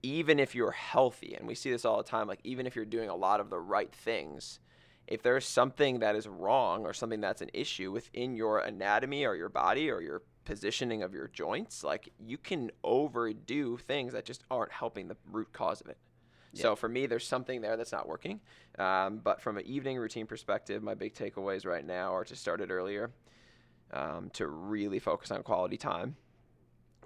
[0.02, 2.84] even if you're healthy, and we see this all the time, like even if you're
[2.84, 4.60] doing a lot of the right things,
[5.10, 9.34] if there's something that is wrong or something that's an issue within your anatomy or
[9.34, 14.44] your body or your positioning of your joints, like you can overdo things that just
[14.50, 15.98] aren't helping the root cause of it.
[16.52, 18.40] So for me, there's something there that's not working.
[18.78, 22.60] Um, but from an evening routine perspective, my big takeaways right now are to start
[22.60, 23.10] it earlier,
[23.92, 26.16] um, to really focus on quality time,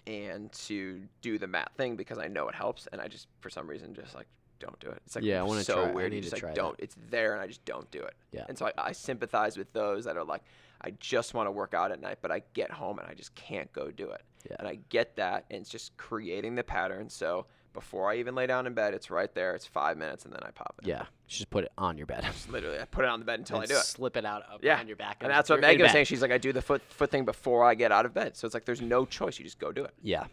[0.06, 3.50] and to do the mat thing because I know it helps, and I just for
[3.50, 5.00] some reason just like don't do it.
[5.06, 6.10] It's like Yeah, I wanna so try- I weird.
[6.12, 6.56] need you just to like try that.
[6.56, 6.80] don't.
[6.80, 8.14] It's there, and I just don't do it.
[8.32, 8.44] Yeah.
[8.48, 10.42] And so I, I sympathize with those that are like,
[10.80, 13.34] I just want to work out at night, but I get home and I just
[13.34, 14.22] can't go do it.
[14.48, 14.56] Yeah.
[14.58, 17.08] And I get that, and it's just creating the pattern.
[17.08, 19.54] So before I even lay down in bed, it's right there.
[19.54, 20.86] It's five minutes, and then I pop it.
[20.86, 21.06] Yeah.
[21.26, 22.26] Just put it on your bed.
[22.50, 23.80] Literally, I put it on the bed until I do it.
[23.82, 24.78] Slip it out up Yeah.
[24.78, 25.18] on your back.
[25.22, 26.04] And that's what you're in Meg was saying.
[26.04, 28.36] She's like, I do the foot foot thing before I get out of bed.
[28.36, 29.38] So it's like there's no choice.
[29.38, 29.94] You just go do it.
[30.02, 30.26] Yeah,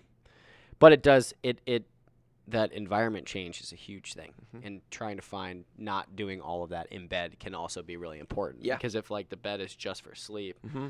[0.80, 1.86] but it does it it
[2.52, 4.66] that environment change is a huge thing, Mm-hmm.
[4.68, 8.20] and trying to find not doing all of that in bed can also be really
[8.20, 8.64] important.
[8.64, 8.76] Yeah.
[8.78, 10.90] because if like the bed is just for sleep, Mm-hmm.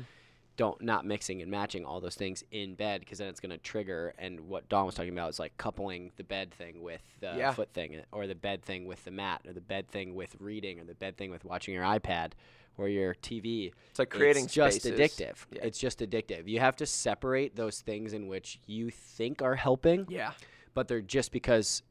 [0.56, 3.58] don't not mixing and matching all those things in bed because then it's going to
[3.58, 4.12] trigger.
[4.18, 7.52] And what Dawn was talking about is like coupling the bed thing with the Yeah.
[7.52, 10.36] foot thing, uh, or the bed thing with the mat, or the bed thing with
[10.40, 12.32] reading, or the bed thing with watching your iPad
[12.78, 13.72] or your TV.
[13.90, 14.98] It's like creating it's just spaces.
[14.98, 15.36] addictive.
[15.52, 15.64] Yeah.
[15.64, 16.48] It's just addictive.
[16.48, 20.32] You have to separate those things in which you think are helping, Yeah.
[20.74, 21.82] But they're just because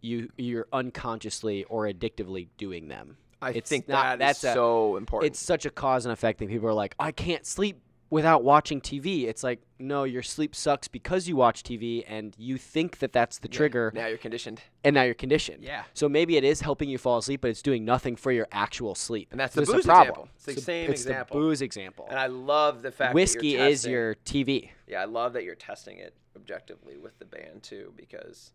[0.00, 3.16] you you're unconsciously or addictively doing them.
[3.42, 5.32] I It's think not- that is that's a- so important.
[5.32, 6.48] It's such a cause and effect thing.
[6.48, 9.24] People are like, I can't sleep without watching TV.
[9.26, 13.38] It's like, no, your sleep sucks because you watch TV and you think that that's
[13.40, 13.56] the Yeah.
[13.56, 14.62] trigger, Now you're conditioned.
[14.84, 15.64] and now you're conditioned.
[15.64, 15.82] Yeah.
[15.92, 18.94] So maybe it is helping you fall asleep, but it's doing nothing for your actual
[18.94, 19.28] sleep.
[19.32, 20.08] And that's So the booze problem.
[20.08, 20.28] example.
[20.36, 21.40] It's the So same it's example.
[21.40, 22.06] the booze example.
[22.08, 24.70] And I love the fact Whiskey is your TV.
[24.86, 28.52] Yeah, I love that you're testing it objectively with the band too, because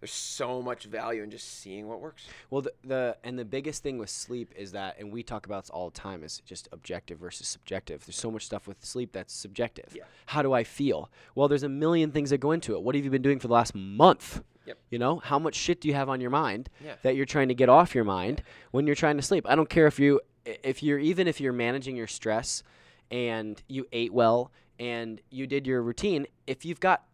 [0.00, 2.26] there's so much value in just seeing what works.
[2.50, 5.64] Well, the, the and the biggest thing with sleep is that, and we talk about
[5.64, 8.04] this all the time, is just objective versus subjective.
[8.06, 9.92] There's so much stuff with sleep that's subjective.
[9.94, 10.04] Yeah.
[10.26, 11.10] How do I feel?
[11.34, 12.82] Well, there's a million things that go into it.
[12.82, 14.42] What have you been doing for the last month?
[14.66, 14.78] Yep.
[14.90, 16.94] You know, how much shit do you have on your mind Yeah.
[17.02, 19.44] that you're trying to get off your mind when you're trying to sleep?
[19.48, 22.62] I don't care if you, if you're even if you're managing your stress,
[23.10, 24.50] and you ate well
[24.80, 26.26] and you did your routine.
[26.48, 27.04] If you've got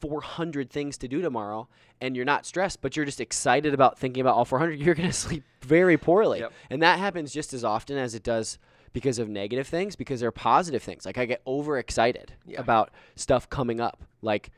[0.00, 1.66] 400 things to do tomorrow
[2.00, 5.08] and you're not stressed but you're just excited about thinking about all 400 you're going
[5.08, 6.52] to sleep very poorly Yep.
[6.68, 8.58] and that happens just as often as it does
[8.92, 12.60] because of negative things because there are positive things like i get overexcited Yeah.
[12.60, 14.50] about stuff coming up like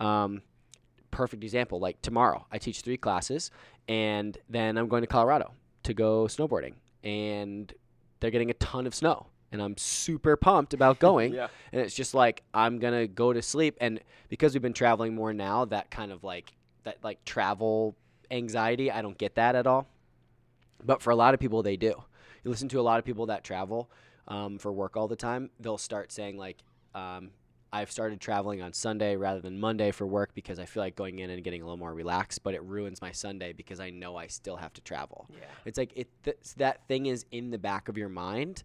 [0.00, 0.40] um,
[1.10, 3.50] perfect example like tomorrow i teach three classes
[3.88, 7.74] and then i'm going to colorado to go snowboarding and
[8.20, 11.32] they're getting a ton of snow and i'm super pumped about going.
[11.40, 11.48] Yeah.
[11.72, 13.76] and it's just like i'm gonna go to sleep.
[13.80, 17.96] And because we've been traveling more now that kind of like that like travel
[18.30, 19.86] anxiety i don't get that at all.
[20.84, 21.94] But for a lot of people they do.
[22.42, 23.90] You listen to a lot of people that travel
[24.28, 26.58] um, for work all the time they'll start saying like
[26.94, 27.30] um,
[27.72, 31.18] i've started traveling on sunday rather than monday for work because i feel like going
[31.18, 34.16] in and getting a little more relaxed but it ruins my sunday because i know
[34.16, 35.26] i still have to travel.
[35.30, 35.44] Yeah.
[35.64, 38.62] it's like it th- that thing is in the back of your mind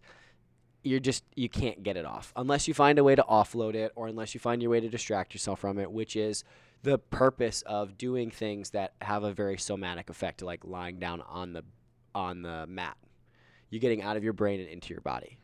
[0.82, 2.32] you're just you can't get it off.
[2.36, 4.88] Unless you find a way to offload it or unless you find your way to
[4.88, 6.44] distract yourself from it which is
[6.82, 11.52] the purpose of doing things that have a very somatic effect like lying down on
[11.52, 11.64] the
[12.14, 12.96] on the mat.
[13.68, 15.38] You're getting out of your brain and into your body.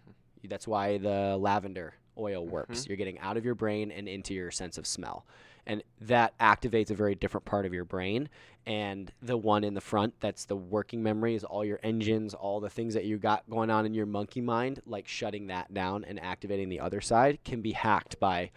[0.45, 2.81] That's why the lavender oil works.
[2.81, 2.91] Mm-hmm.
[2.91, 5.27] You're getting out of your brain and into your sense of smell.
[5.67, 8.29] And that activates a very different part of your brain.
[8.67, 12.61] And the one in the front that's the working memory is all your engines all
[12.61, 16.05] the things that you got going on in your monkey mind like shutting that down
[16.05, 18.51] and activating the other side can be hacked by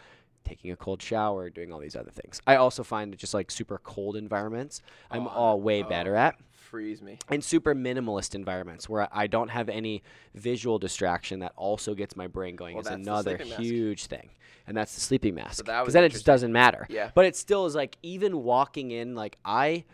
[0.43, 2.41] taking a cold shower doing all these other things.
[2.47, 5.89] I also find just like super cold environments i'm Oh, all way oh.
[5.89, 6.39] better at
[6.69, 7.17] Freeze me.
[7.29, 10.03] and super minimalist environments where I don't have any
[10.35, 14.29] visual distraction that also gets my brain going Well, is another huge thing.
[14.67, 15.65] And that's the sleeping mask.
[15.65, 16.85] Because then it just doesn't matter.
[16.89, 17.09] Yeah.
[17.15, 19.85] But it still is like even walking in, like I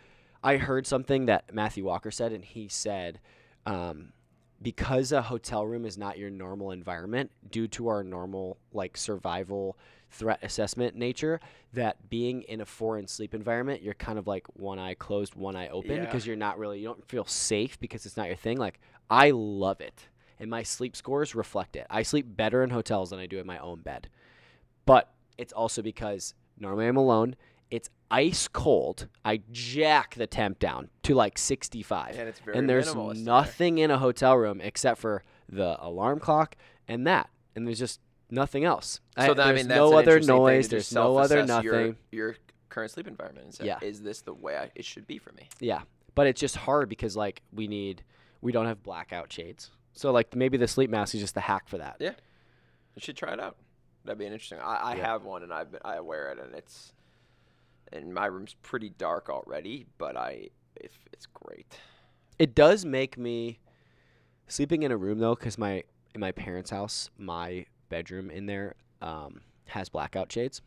[0.44, 3.20] I heard something that Matthew Walker said, and he said,
[3.64, 4.12] um,
[4.60, 9.78] because a hotel room is not your normal environment due to our normal like survival
[10.10, 11.40] threat assessment nature
[11.72, 15.56] that being in a foreign sleep environment you're kind of like one eye closed one
[15.56, 16.04] eye open Yeah.
[16.04, 18.56] because you're not really you don't feel safe because it's not your thing.
[18.58, 21.86] Like i love it and my sleep scores reflect it.
[21.90, 24.08] I sleep better in hotels than i do in my own bed.
[24.84, 27.36] But it's also because normally i'm alone.
[27.70, 29.08] It's ice cold.
[29.24, 33.14] I jack the temp down to like 65 And it's very and there's in there.
[33.14, 37.28] nothing in a hotel room except for the alarm clock and that.
[37.56, 37.98] And there's just
[38.30, 39.00] nothing else.
[39.18, 40.68] So then, I there's mean, that's no other interesting thing to noise.
[40.68, 41.64] There's no other nothing.
[41.64, 42.36] Your, your
[42.68, 43.54] current sleep environment.
[43.54, 43.78] Say, Yeah.
[43.82, 45.48] Is this the way I, it should be for me?
[45.60, 45.82] Yeah,
[46.14, 48.02] but it's just hard because like we need
[48.40, 49.70] we don't have blackout shades.
[49.92, 51.96] So like maybe the sleep mask is just the hack for that.
[52.00, 52.12] Yeah.
[52.94, 53.56] You should try it out.
[54.04, 54.58] That'd be interesting.
[54.60, 55.06] I, I Yeah.
[55.06, 56.92] have one and I've been, I wear it and it's
[57.92, 61.66] and my room's pretty dark already, but I if it's great.
[62.38, 63.58] It does make me
[64.48, 65.82] sleeping in a room though, because my
[66.14, 70.62] in my parents' house, my bedroom in there um, has blackout shades,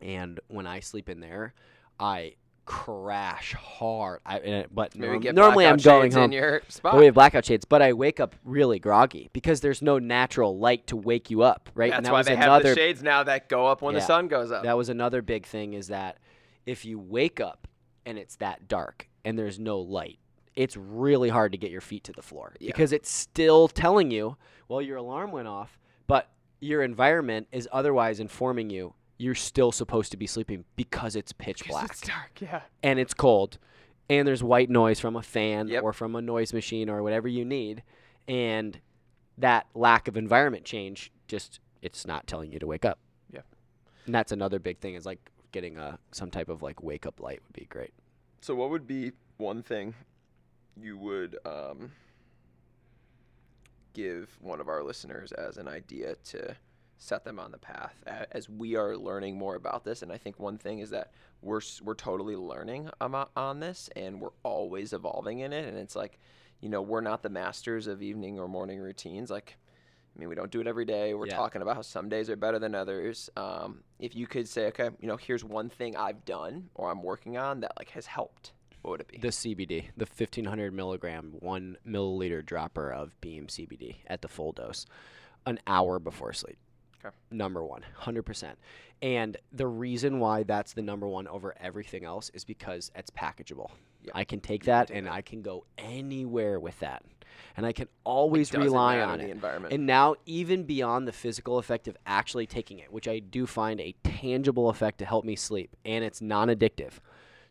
[0.00, 1.54] and when I sleep in there,
[1.98, 2.34] I
[2.66, 4.20] crash hard.
[4.24, 6.24] I uh, but norm- normally I'm going home.
[6.24, 6.96] in your spot.
[6.96, 10.86] We have blackout shades, but I wake up really groggy because there's no natural light
[10.88, 11.90] to wake you up, right?
[11.90, 13.94] That's and that why was they another have the shades now that go up when
[13.94, 14.00] Yeah.
[14.00, 14.62] the sun goes up.
[14.62, 16.18] that was another big thing is that
[16.66, 17.68] if you wake up
[18.06, 20.18] and it's that dark and there's no light,
[20.56, 22.68] it's really hard to get your feet to the floor Yeah.
[22.68, 24.36] because it's still telling you,
[24.68, 30.10] well, your alarm went off, but your environment is otherwise informing you you're still supposed
[30.10, 32.62] to be sleeping because it's pitch black It's dark, yeah.
[32.82, 33.58] and it's cold
[34.10, 35.82] and there's white noise from a fan Yep.
[35.84, 37.82] or from a noise machine or whatever you need
[38.26, 38.80] and
[39.38, 42.98] that lack of environment change just it's not telling you to wake up
[43.32, 43.40] Yeah.
[44.06, 47.20] and that's another big thing is like getting a some type of like wake up
[47.20, 47.92] light would be great
[48.40, 49.94] So what would be one thing
[50.80, 51.92] you would um,
[53.94, 56.54] give one of our listeners as an idea to
[56.98, 57.94] set them on the path
[58.32, 61.60] as we are learning more about this and I think one thing is that we're
[61.82, 66.18] we're totally learning on this and we're always evolving in it and it's like
[66.60, 69.56] you know we're not the masters of evening or morning routines like
[70.16, 71.12] I mean, we don't do it every day.
[71.12, 71.34] We're Yeah.
[71.34, 73.28] talking about how some days are better than others.
[73.36, 77.02] Um, if you could say, okay, you know, here's one thing I've done or I'm
[77.02, 78.52] working on that like has helped,
[78.84, 79.18] what would it be?
[79.18, 84.86] the cbd the 1500 milligram one milliliter dropper of beam cbd at the full dose
[85.46, 86.58] an hour before sleep
[87.06, 87.14] Okay.
[87.30, 88.54] number one 100%
[89.02, 93.70] and the reason why that's the number one over everything else is because it's packageable
[94.02, 94.12] Yeah.
[94.14, 97.02] i can take that and i can go anywhere with that
[97.58, 99.74] and i can always rely on the it environment.
[99.74, 103.80] and now, even beyond the physical effect of actually taking it, which I do find
[103.80, 106.92] a tangible effect to help me sleep, and it's non addictive.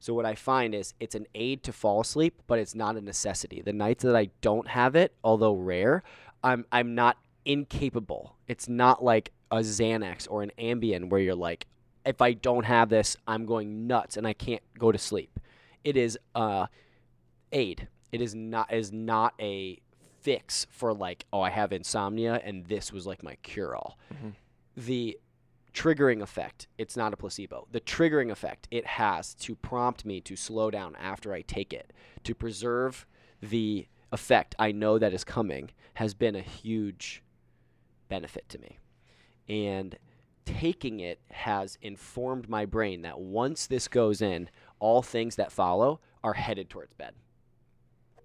[0.04, 3.02] So, what I find is it's an aid to fall asleep, but it's not a
[3.02, 3.62] necessity.
[3.62, 6.04] The nights that I don't have it, although rare,
[6.44, 8.36] I'm, I'm not incapable.
[8.50, 11.68] It's not like a Xanax or an Ambien where you're like,
[12.06, 15.40] if I don't have this, I'm going nuts and I can't go to sleep.
[15.86, 16.68] It is uh,
[17.54, 17.88] aid.
[18.12, 19.80] It is not is not a
[20.20, 23.98] fix for like, oh, I have insomnia and this was like my cure all.
[24.14, 24.34] Mhm.
[24.76, 25.18] The
[25.74, 27.68] triggering effect, it's not a placebo.
[27.72, 31.92] The triggering effect it has to prompt me to slow down after I take it,
[32.24, 33.06] to preserve
[33.42, 37.24] the effect I know that is coming has been a huge
[38.08, 38.80] benefit to me.
[39.50, 39.98] And
[40.46, 46.00] taking it has informed my brain that once this goes in, all things that follow
[46.24, 47.14] are headed towards bed.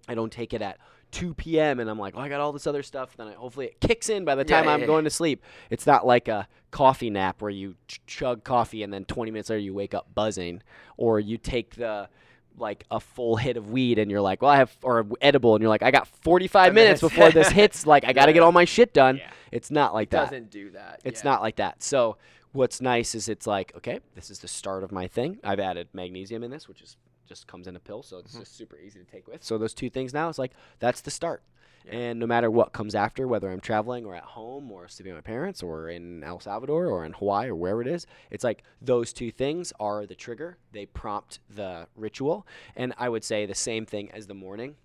[0.07, 0.77] I don't take it at
[1.11, 1.79] 2 p.m.
[1.79, 3.15] and I'm like, oh, I got all this other stuff.
[3.17, 4.85] Then I, hopefully it kicks in by the time yeah, I'm yeah.
[4.87, 5.43] going to sleep.
[5.69, 9.49] It's not like a coffee nap where you ch- chug coffee and then 20 minutes
[9.49, 10.61] later you wake up buzzing,
[10.97, 12.09] or you take the
[12.57, 15.61] like a full hit of weed and you're like, well, I have or edible and
[15.61, 17.85] you're like, I got 45 minutes before this hits.
[17.87, 18.33] Like, I got to Yeah.
[18.35, 19.17] get all my shit done.
[19.17, 19.29] Yeah.
[19.51, 20.25] It's not like it that.
[20.25, 20.99] doesn't do that.
[21.03, 21.31] It's yeah.
[21.31, 21.81] not like that.
[21.81, 22.17] So
[22.51, 25.37] what's nice is it's like, okay, this is the start of my thing.
[25.43, 26.97] I've added magnesium in this, which is
[27.29, 28.39] just comes in a pill, so it's Mhm.
[28.39, 29.43] just super easy to take with.
[29.43, 31.43] So those two things now, it's like that's the start.
[31.85, 31.95] Yeah.
[31.95, 35.23] And no matter what comes after, whether I'm traveling or at home or sleeping with
[35.23, 38.63] my parents or in El Salvador or in Hawaii or wherever it is, it's like
[38.81, 40.57] those two things are the trigger.
[40.73, 42.45] They prompt the ritual.
[42.75, 44.75] And I would say the same thing as the morning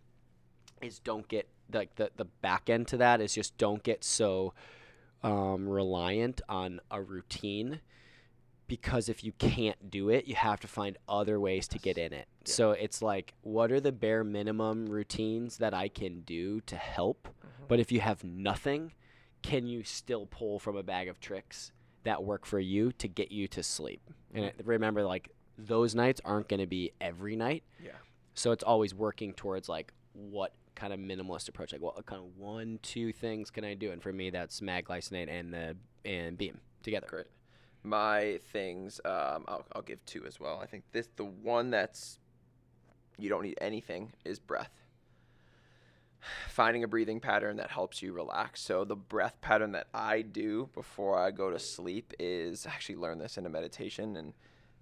[0.81, 4.55] is don't get like the, the back end to that is just don't get so
[5.25, 7.81] um, reliant on a routine
[8.67, 12.13] because if you can't do it, you have to find other ways to get in
[12.13, 12.27] it.
[12.45, 17.29] So it's like, what are the bare minimum routines that I can do to help?
[17.29, 17.69] Mhm.
[17.69, 18.93] But if you have nothing,
[19.43, 21.73] can you still pull from a bag of tricks
[22.05, 24.11] that work for you to get you to sleep?
[24.33, 27.63] And remember, like, those nights aren't going to be every night.
[27.83, 27.93] Yeah.
[28.35, 32.37] So it's always working towards like what kind of minimalist approach, like what kind of
[32.37, 33.93] one, two things can I do?
[33.93, 37.07] And for me, that's mag glycinate and the and beam together.
[37.09, 37.27] Great.
[37.85, 40.59] My things, um, I'll, I'll give two as well.
[40.63, 42.19] I think this, the one that's
[43.19, 44.73] you don't need anything is breath.
[46.49, 48.61] Finding a breathing pattern that helps you relax.
[48.63, 52.97] So the breath pattern that I do before I go to sleep is I actually
[52.97, 54.33] learn this in a meditation, and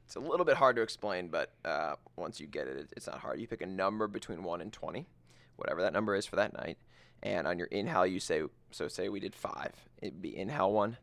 [0.04, 3.06] it's a little bit hard to explain, but uh, once you get it, it, it's
[3.06, 3.40] not hard.
[3.40, 5.08] You pick a number between one and twenty.
[5.56, 6.78] whatever that number is for that night.
[7.22, 8.42] And on your inhale, you say,
[8.72, 9.72] so say we did five.
[10.00, 10.96] It'd be inhale one,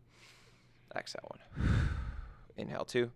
[0.96, 1.80] exhale one.
[2.60, 3.12] inhale two,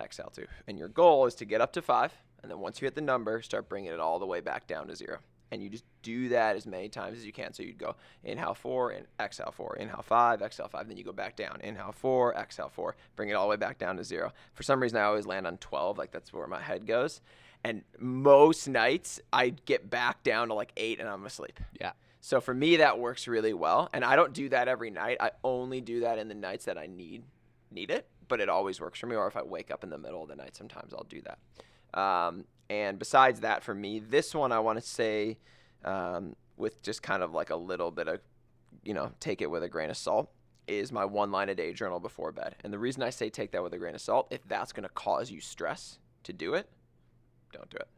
[0.00, 0.46] exhale two.
[0.66, 2.12] And your goal is to get up to five.
[2.42, 4.88] And then once you hit the number, start bringing it all the way back down
[4.88, 5.18] to zero.
[5.50, 7.52] And you just do that as many times as you can.
[7.52, 7.94] So you'd go
[8.24, 10.88] inhale four and exhale four, inhale five, exhale five.
[10.88, 13.78] Then you go back down, inhale four, exhale four, bring it all the way back
[13.78, 14.32] down to zero.
[14.52, 15.96] For some reason, I always land on 12.
[15.96, 17.20] Like that's where my head goes.
[17.62, 21.58] And most nights, I get back down to like eight and I'm asleep.
[21.80, 21.92] Yeah.
[22.20, 23.88] So for me, that works really well.
[23.92, 25.18] And I don't do that every night.
[25.20, 27.22] I only do that in the nights that I need
[27.70, 28.08] need it.
[28.28, 29.16] But it always works for me.
[29.16, 31.98] Or if I wake up in the middle of the night, sometimes I'll do that.
[31.98, 35.38] Um, and besides that, for me, this one I want to say
[35.84, 38.20] um, with just kind of like a little bit of,
[38.82, 40.30] you know, take it with a grain of salt
[40.66, 42.56] is my one line a day journal before bed.
[42.64, 44.84] And the reason I say take that with a grain of salt, if that's going
[44.84, 46.68] to cause you stress to do it,
[47.52, 47.88] don't do it.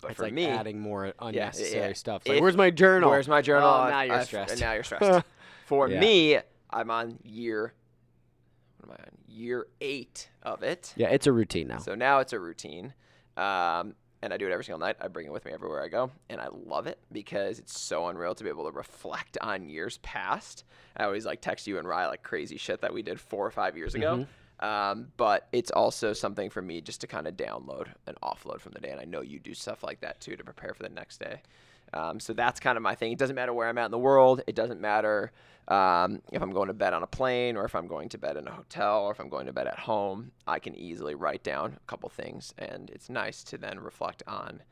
[0.00, 1.92] But it's for like me, adding more unnecessary yeah.
[1.94, 2.22] stuff.
[2.26, 3.10] Like, If- where's my journal?
[3.10, 3.68] Where's my journal?
[3.68, 4.60] Oh, now you're I've- stressed.
[4.60, 5.26] Now you're stressed.
[5.66, 6.00] For Yeah.
[6.00, 6.38] me,
[6.70, 7.72] I'm on year.
[9.00, 9.08] On?
[9.28, 10.92] Year eight of it.
[10.96, 11.78] yeah, it's a routine now.
[11.78, 12.94] So now it's a routine,
[13.36, 14.96] um, and I do it every single night.
[15.00, 18.06] I bring it with me everywhere I go, and I love it because it's so
[18.08, 20.64] unreal to be able to reflect on years past.
[20.96, 23.50] I always like text you and Rye like crazy shit that we did four or
[23.50, 24.16] five years ago.
[24.16, 24.24] Mm-hmm.
[24.62, 28.72] Um, but it's also something for me just to kind of download and offload from
[28.72, 28.90] the day.
[28.90, 31.42] And I know you do stuff like that too to prepare for the next day.
[31.94, 33.12] Um, so that's kind of my thing.
[33.12, 34.42] It doesn't matter where I'm at in the world.
[34.46, 35.32] It doesn't matter
[35.68, 38.36] um, if I'm going to bed on a plane or if I'm going to bed
[38.36, 40.32] in a hotel or if I'm going to bed at home.
[40.46, 44.62] I can easily write down a couple things, and it's nice to then reflect on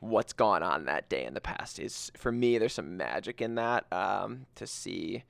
[0.00, 1.78] what's gone on that day in the past.
[1.78, 5.24] Is for me, there's some magic in that um, to see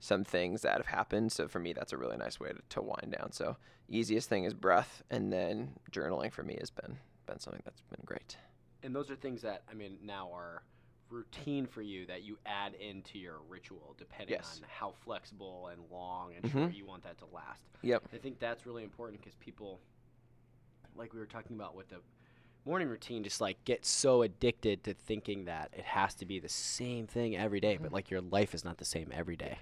[0.00, 1.32] some things that have happened.
[1.32, 3.32] So for me, that's a really nice way to, to wind down.
[3.32, 3.56] So
[3.88, 8.04] easiest thing is breath, and then journaling for me has been been something that's been
[8.04, 8.36] great.
[8.82, 10.62] and those are things that I mean now are
[11.10, 14.60] routine for you that you add into your ritual depending Yes.
[14.62, 16.52] on how flexible and long and Mhm.
[16.52, 17.62] short you want that to last.
[17.82, 18.04] Yep.
[18.12, 19.80] I think that's really important because people,
[20.94, 22.00] like we were talking about with the
[22.64, 26.48] morning routine, just like get so addicted to thinking that it has to be the
[26.48, 29.58] same thing every day, but like your life is not the same every day.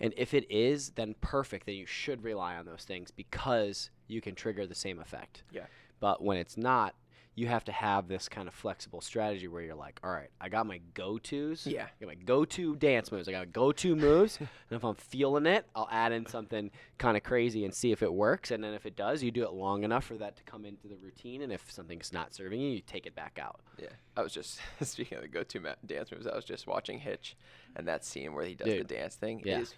[0.00, 1.66] And if it is, then perfect.
[1.66, 5.44] Then you should rely on those things because you can trigger the same effect.
[5.52, 5.66] Yeah.
[6.00, 6.94] But when it's not,
[7.36, 10.48] you have to have this kind of flexible strategy where you're like, all right, I
[10.48, 11.66] got my go tos.
[11.66, 11.84] Yeah.
[11.84, 13.28] I got my go to dance moves.
[13.28, 14.36] I got go to moves.
[14.38, 18.02] and if I'm feeling it, I'll add in something kind of crazy and see if
[18.02, 18.50] it works.
[18.50, 20.88] And then if it does, you do it long enough for that to come into
[20.88, 21.42] the routine.
[21.42, 23.60] And if something's not serving you, you take it back out.
[23.78, 26.26] Yeah, I was just speaking of the go-to ma- dance moves.
[26.26, 27.36] I was just watching Hitch,
[27.76, 29.60] and that scene where he does Dude, the dance thing yeah.
[29.60, 29.74] is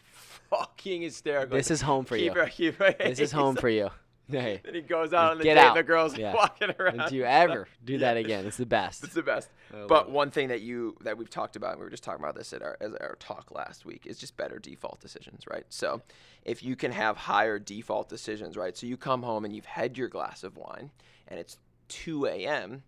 [0.51, 1.57] fucking hysterical.
[1.57, 2.45] This is home for keep you.
[2.47, 2.79] Keep.
[2.99, 3.91] This is home for you.
[4.33, 4.61] Hey.
[4.65, 5.77] Then he goes out on the date, out.
[5.77, 6.35] and the girls Yeah.
[6.35, 6.89] walking around.
[6.95, 8.21] And Don't you ever do that Yeah.
[8.25, 8.47] again.
[8.47, 9.05] It's the best.
[9.05, 9.49] It's the best.
[9.89, 12.35] But one thing that you that we've talked about, and we were just talking about
[12.35, 15.65] this at our as our talk last week, is just better default decisions, right?
[15.71, 16.03] So
[16.45, 18.77] if you can have higher default decisions, right?
[18.77, 20.91] So you come home and you've had your glass of wine,
[21.29, 21.59] and it's
[21.89, 22.83] 2 a.m.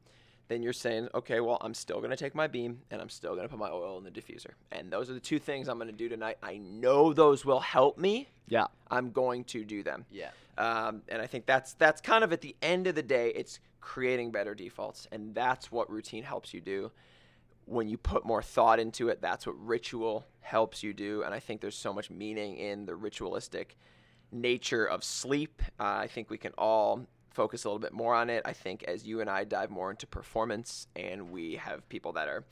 [0.48, 3.48] Then you're saying, okay, well, I'm still gonna take my beam and I'm still gonna
[3.48, 6.08] put my oil in the diffuser, and those are the two things I'm gonna do
[6.08, 6.38] tonight.
[6.42, 8.28] I know those will help me.
[8.48, 8.66] Yeah.
[8.90, 10.04] I'm going to do them.
[10.10, 10.30] Yeah.
[10.58, 13.58] Um, and I think that's that's kind of at the end of the day, it's
[13.80, 16.90] creating better defaults, and that's what routine helps you do.
[17.66, 21.22] When you put more thought into it, that's what ritual helps you do.
[21.22, 23.76] And I think there's so much meaning in the ritualistic
[24.30, 25.62] nature of sleep.
[25.80, 28.42] Uh, I think we can all focus a little bit more on it.
[28.44, 32.28] I think as you and I dive more into performance, and we have people that
[32.28, 32.44] are,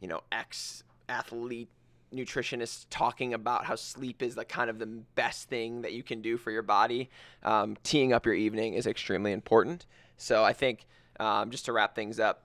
[0.00, 1.68] you know, ex athlete
[2.14, 6.22] nutritionists talking about how sleep is the kind of the best thing that you can
[6.22, 7.10] do for your body.
[7.42, 9.86] Um, teeing up your evening is extremely important.
[10.16, 10.86] So I think
[11.20, 12.44] um, just to wrap things up,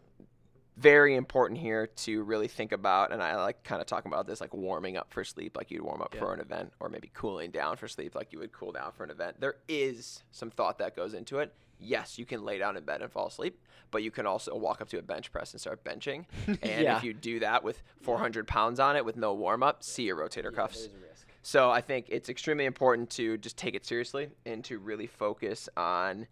[0.76, 4.41] very important here to really think about, and I like kind of talking about this
[4.41, 7.52] like warming up for sleep, like you'd warm up for an event, or maybe cooling
[7.52, 9.39] down for sleep, like you would cool down for an event.
[9.39, 11.54] There is some thought that goes into it.
[11.84, 13.60] Yes, you can lay down in bed and fall asleep,
[13.92, 16.26] but you can also walk up to a bench press and start benching.
[16.62, 16.98] And Yeah.
[16.98, 20.16] if you do that with 400 pounds on it with no warm up, see your
[20.16, 20.86] rotator cuffs.
[20.88, 21.28] A risk.
[21.42, 25.68] So I think it's extremely important to just take it seriously and to really focus
[25.76, 26.28] on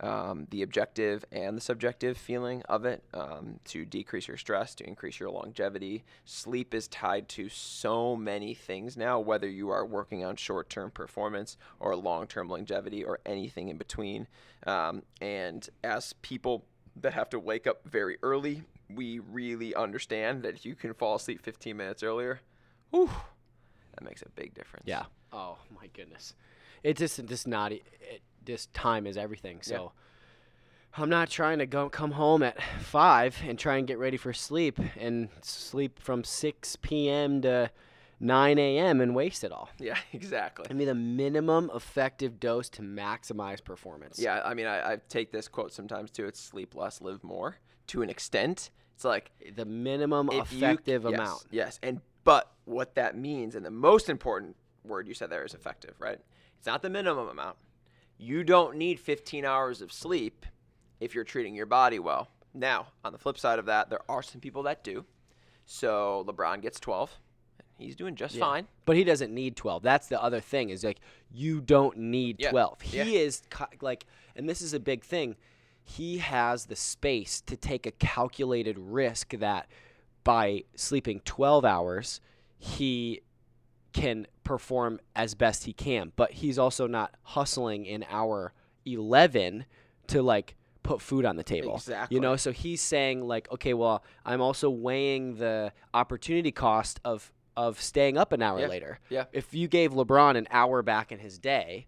[0.00, 4.86] um, the objective and the subjective feeling of it um, to decrease your stress, to
[4.86, 6.04] increase your longevity.
[6.24, 10.90] Sleep is tied to so many things now, whether you are working on short term
[10.90, 14.26] performance or long term longevity or anything in between.
[14.66, 16.64] Um, and as people
[16.96, 18.62] that have to wake up very early,
[18.92, 22.40] we really understand that if you can fall asleep 15 minutes earlier,
[22.90, 23.10] whew,
[23.94, 24.84] that makes a big difference.
[24.86, 25.04] Yeah.
[25.32, 26.34] Oh my goodness.
[26.82, 29.58] It's just just not e- it, just time is everything.
[29.62, 29.92] So
[30.96, 34.32] I'm not trying to go come home at five and try and get ready for
[34.32, 37.40] sleep and sleep from 6 p.m.
[37.42, 37.70] to
[38.20, 39.00] 9 a.m.
[39.00, 39.70] and waste it all.
[39.78, 40.66] Yeah, exactly.
[40.70, 44.18] I mean, the minimum effective dose to maximize performance.
[44.18, 46.26] Yeah, I mean, I, I take this quote sometimes too.
[46.26, 47.56] It's sleep less, live more.
[47.88, 51.44] To an extent, it's like The minimum if you- effective yes, amount.
[51.50, 55.54] Yes, and but what that means, and the most important word you said there is
[55.54, 56.20] effective, right?
[56.58, 57.56] It's not the minimum amount.
[58.18, 60.46] You don't need 15 hours of sleep
[61.00, 62.28] if you're treating your body well.
[62.54, 65.04] Now, on the flip side of that, there are some people that do.
[65.66, 67.10] So LeBron gets 12.
[67.78, 68.40] He's doing just Yeah.
[68.44, 68.68] fine.
[68.84, 69.82] But he doesn't need 12.
[69.82, 71.00] That's the other thing is like
[71.30, 72.50] you don't need Yeah.
[72.50, 72.80] 12.
[72.82, 73.20] He Yeah.
[73.20, 74.06] is co- like
[74.36, 75.36] and this is a big thing.
[75.84, 79.68] He has the space to take a calculated risk that
[80.22, 82.20] by sleeping 12 hours,
[82.58, 83.20] he
[83.92, 88.52] can perform as best he can, but he's also not hustling in hour
[88.84, 89.64] 11
[90.08, 91.74] to like put food on the table.
[91.76, 92.14] Exactly.
[92.14, 97.32] You know, so he's saying like, okay, well, I'm also weighing the opportunity cost of
[97.54, 98.66] of staying up an hour Yeah.
[98.68, 98.98] later.
[99.10, 99.24] Yeah.
[99.30, 101.86] If you gave LeBron an hour back in his day,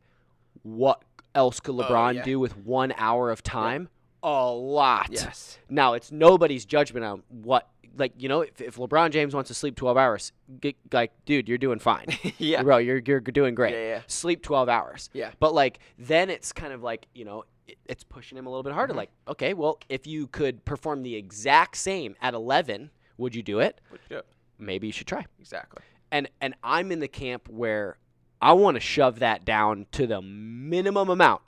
[0.62, 1.02] what
[1.34, 2.22] else could oh, LeBron Oh, yeah.
[2.22, 3.88] do with 1 hour of time?
[4.22, 5.09] A lot.
[5.11, 5.59] Yes.
[5.70, 9.55] Now it's nobody's judgment on what like you know if, if LeBron James wants to
[9.55, 12.07] sleep 12 hours, get, like dude, you're doing fine.
[12.38, 12.62] Yeah.
[12.62, 13.74] bro, you're you're doing great.
[13.74, 14.01] Yeah, yeah.
[14.07, 15.09] Sleep 12 hours.
[15.12, 15.30] Yeah.
[15.38, 18.62] But like then it's kind of like you know it, it's pushing him a little
[18.62, 18.92] bit harder.
[18.92, 18.99] Mm-hmm.
[18.99, 23.61] Like okay, well if you could perform the exact same at 11, would you do
[23.61, 23.80] it?
[24.11, 24.20] Yeah.
[24.59, 25.24] Maybe you should try.
[25.40, 25.82] Exactly.
[26.11, 27.99] And and I'm in the camp where
[28.40, 31.42] I want to shove that down to the minimum amount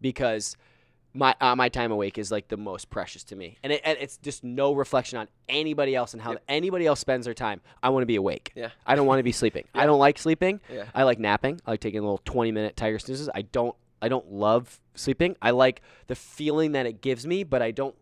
[0.00, 0.56] because
[1.14, 3.98] my uh, my time awake is like the most precious to me, and, it, and
[4.00, 6.42] it's just no reflection on anybody else and how Yep.
[6.48, 7.60] anybody else spends their time.
[7.82, 8.52] I want to be awake.
[8.54, 8.70] Yeah.
[8.86, 9.64] I don't want to be sleeping.
[9.74, 10.60] I don't like sleeping.
[10.72, 10.84] Yeah.
[10.94, 11.60] I like napping.
[11.66, 13.28] I like taking a little 20 minute tiger snoozes.
[13.34, 15.36] I don't I don't love sleeping.
[15.42, 17.94] I like the feeling that it gives me, but I don't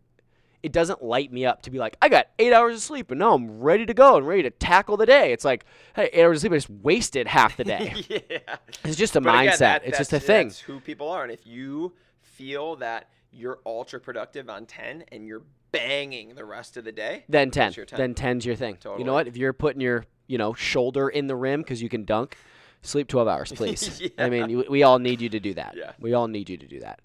[0.62, 3.18] it doesn't light me up to be like, I got eight hours of sleep and
[3.18, 5.32] now I'm ready to go and ready to tackle the day.
[5.32, 5.64] It's like,
[5.96, 8.04] hey, eight hours of sleep, I just wasted half the day.
[8.08, 8.56] yeah.
[8.84, 9.46] it's just a But mindset.
[9.46, 10.48] again, that- it's just a thing.
[10.48, 11.94] That's who people are, and if you
[12.40, 17.24] feel that you're ultra productive on ten and you're banging the rest of the day,
[17.28, 17.66] Then 10.
[17.68, 17.98] that's your 10.
[17.98, 18.76] Then 10's your thing.
[18.98, 19.28] You know what?
[19.28, 22.36] If you're putting your, you know, shoulder in the rim because you can dunk,
[22.82, 24.02] sleep 12 hours, please.
[24.18, 25.74] I mean, we all need you to do that.
[25.76, 25.92] Yeah.
[26.00, 27.00] We all need you to do that.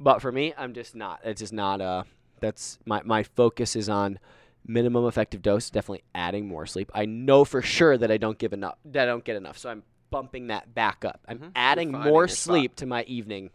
[0.00, 1.20] But for me, I'm just not.
[1.24, 1.80] It's just not.
[1.82, 2.04] Uh,
[2.40, 4.18] that's my my focus is on
[4.66, 5.68] minimum effective dose.
[5.70, 6.90] Definitely adding more sleep.
[6.94, 8.78] I know for sure that I don't give enough.
[8.86, 9.58] That I don't get enough.
[9.58, 11.20] So I'm bumping that back up.
[11.28, 11.50] I'm Mhm.
[11.54, 12.36] Adding more your spot.
[12.54, 13.50] sleep to my evening.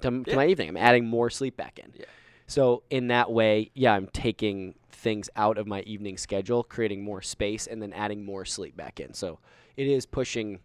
[0.00, 0.36] To, to Yeah.
[0.36, 1.92] my evening, I'm adding more sleep back in.
[1.98, 2.04] Yeah.
[2.46, 7.22] So in that way, yeah, I'm taking things out of my evening schedule, creating more
[7.22, 9.14] space, and then adding more sleep back in.
[9.14, 9.38] So
[9.76, 10.60] it is pushing,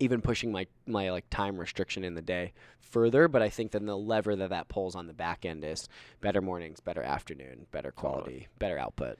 [0.00, 3.28] even pushing my my like time restriction in the day further.
[3.28, 5.88] But I think then the lever that that pulls on the back end is
[6.20, 9.18] better mornings, better afternoon, better quality, better output.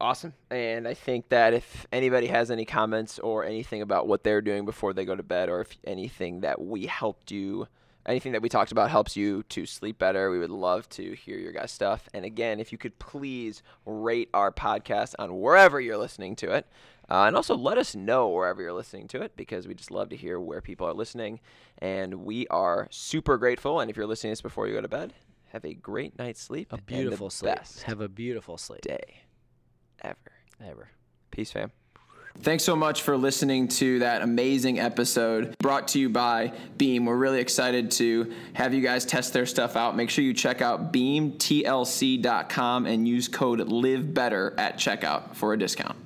[0.00, 0.34] Awesome.
[0.50, 4.64] And I think that if anybody has any comments or anything about what they're doing
[4.64, 7.68] before they go to bed, or if anything that we helped you,
[8.06, 11.38] anything that we talked about helps you to sleep better, we would love to hear
[11.38, 12.08] your guys' stuff.
[12.12, 16.66] And again, if you could please rate our podcast on wherever you're listening to it.
[17.10, 20.08] Uh, and also let us know wherever you're listening to it because we just love
[20.08, 21.40] to hear where people are listening.
[21.78, 23.80] And we are super grateful.
[23.80, 25.12] And if you're listening to this before you go to bed,
[25.48, 26.72] have a great night's sleep.
[26.72, 27.58] A beautiful sleep.
[27.84, 28.80] Have a beautiful sleep.
[28.80, 29.22] day
[30.02, 30.16] ever.
[30.64, 30.88] Ever.
[31.30, 31.72] Peace, fam.
[32.40, 37.04] Thanks so much for listening to that amazing episode brought to you by Beam.
[37.04, 39.96] We're really excited to have you guys test their stuff out.
[39.96, 45.96] Make sure you check out beamtlc.com and use code LIVEBETTER at checkout for a discount.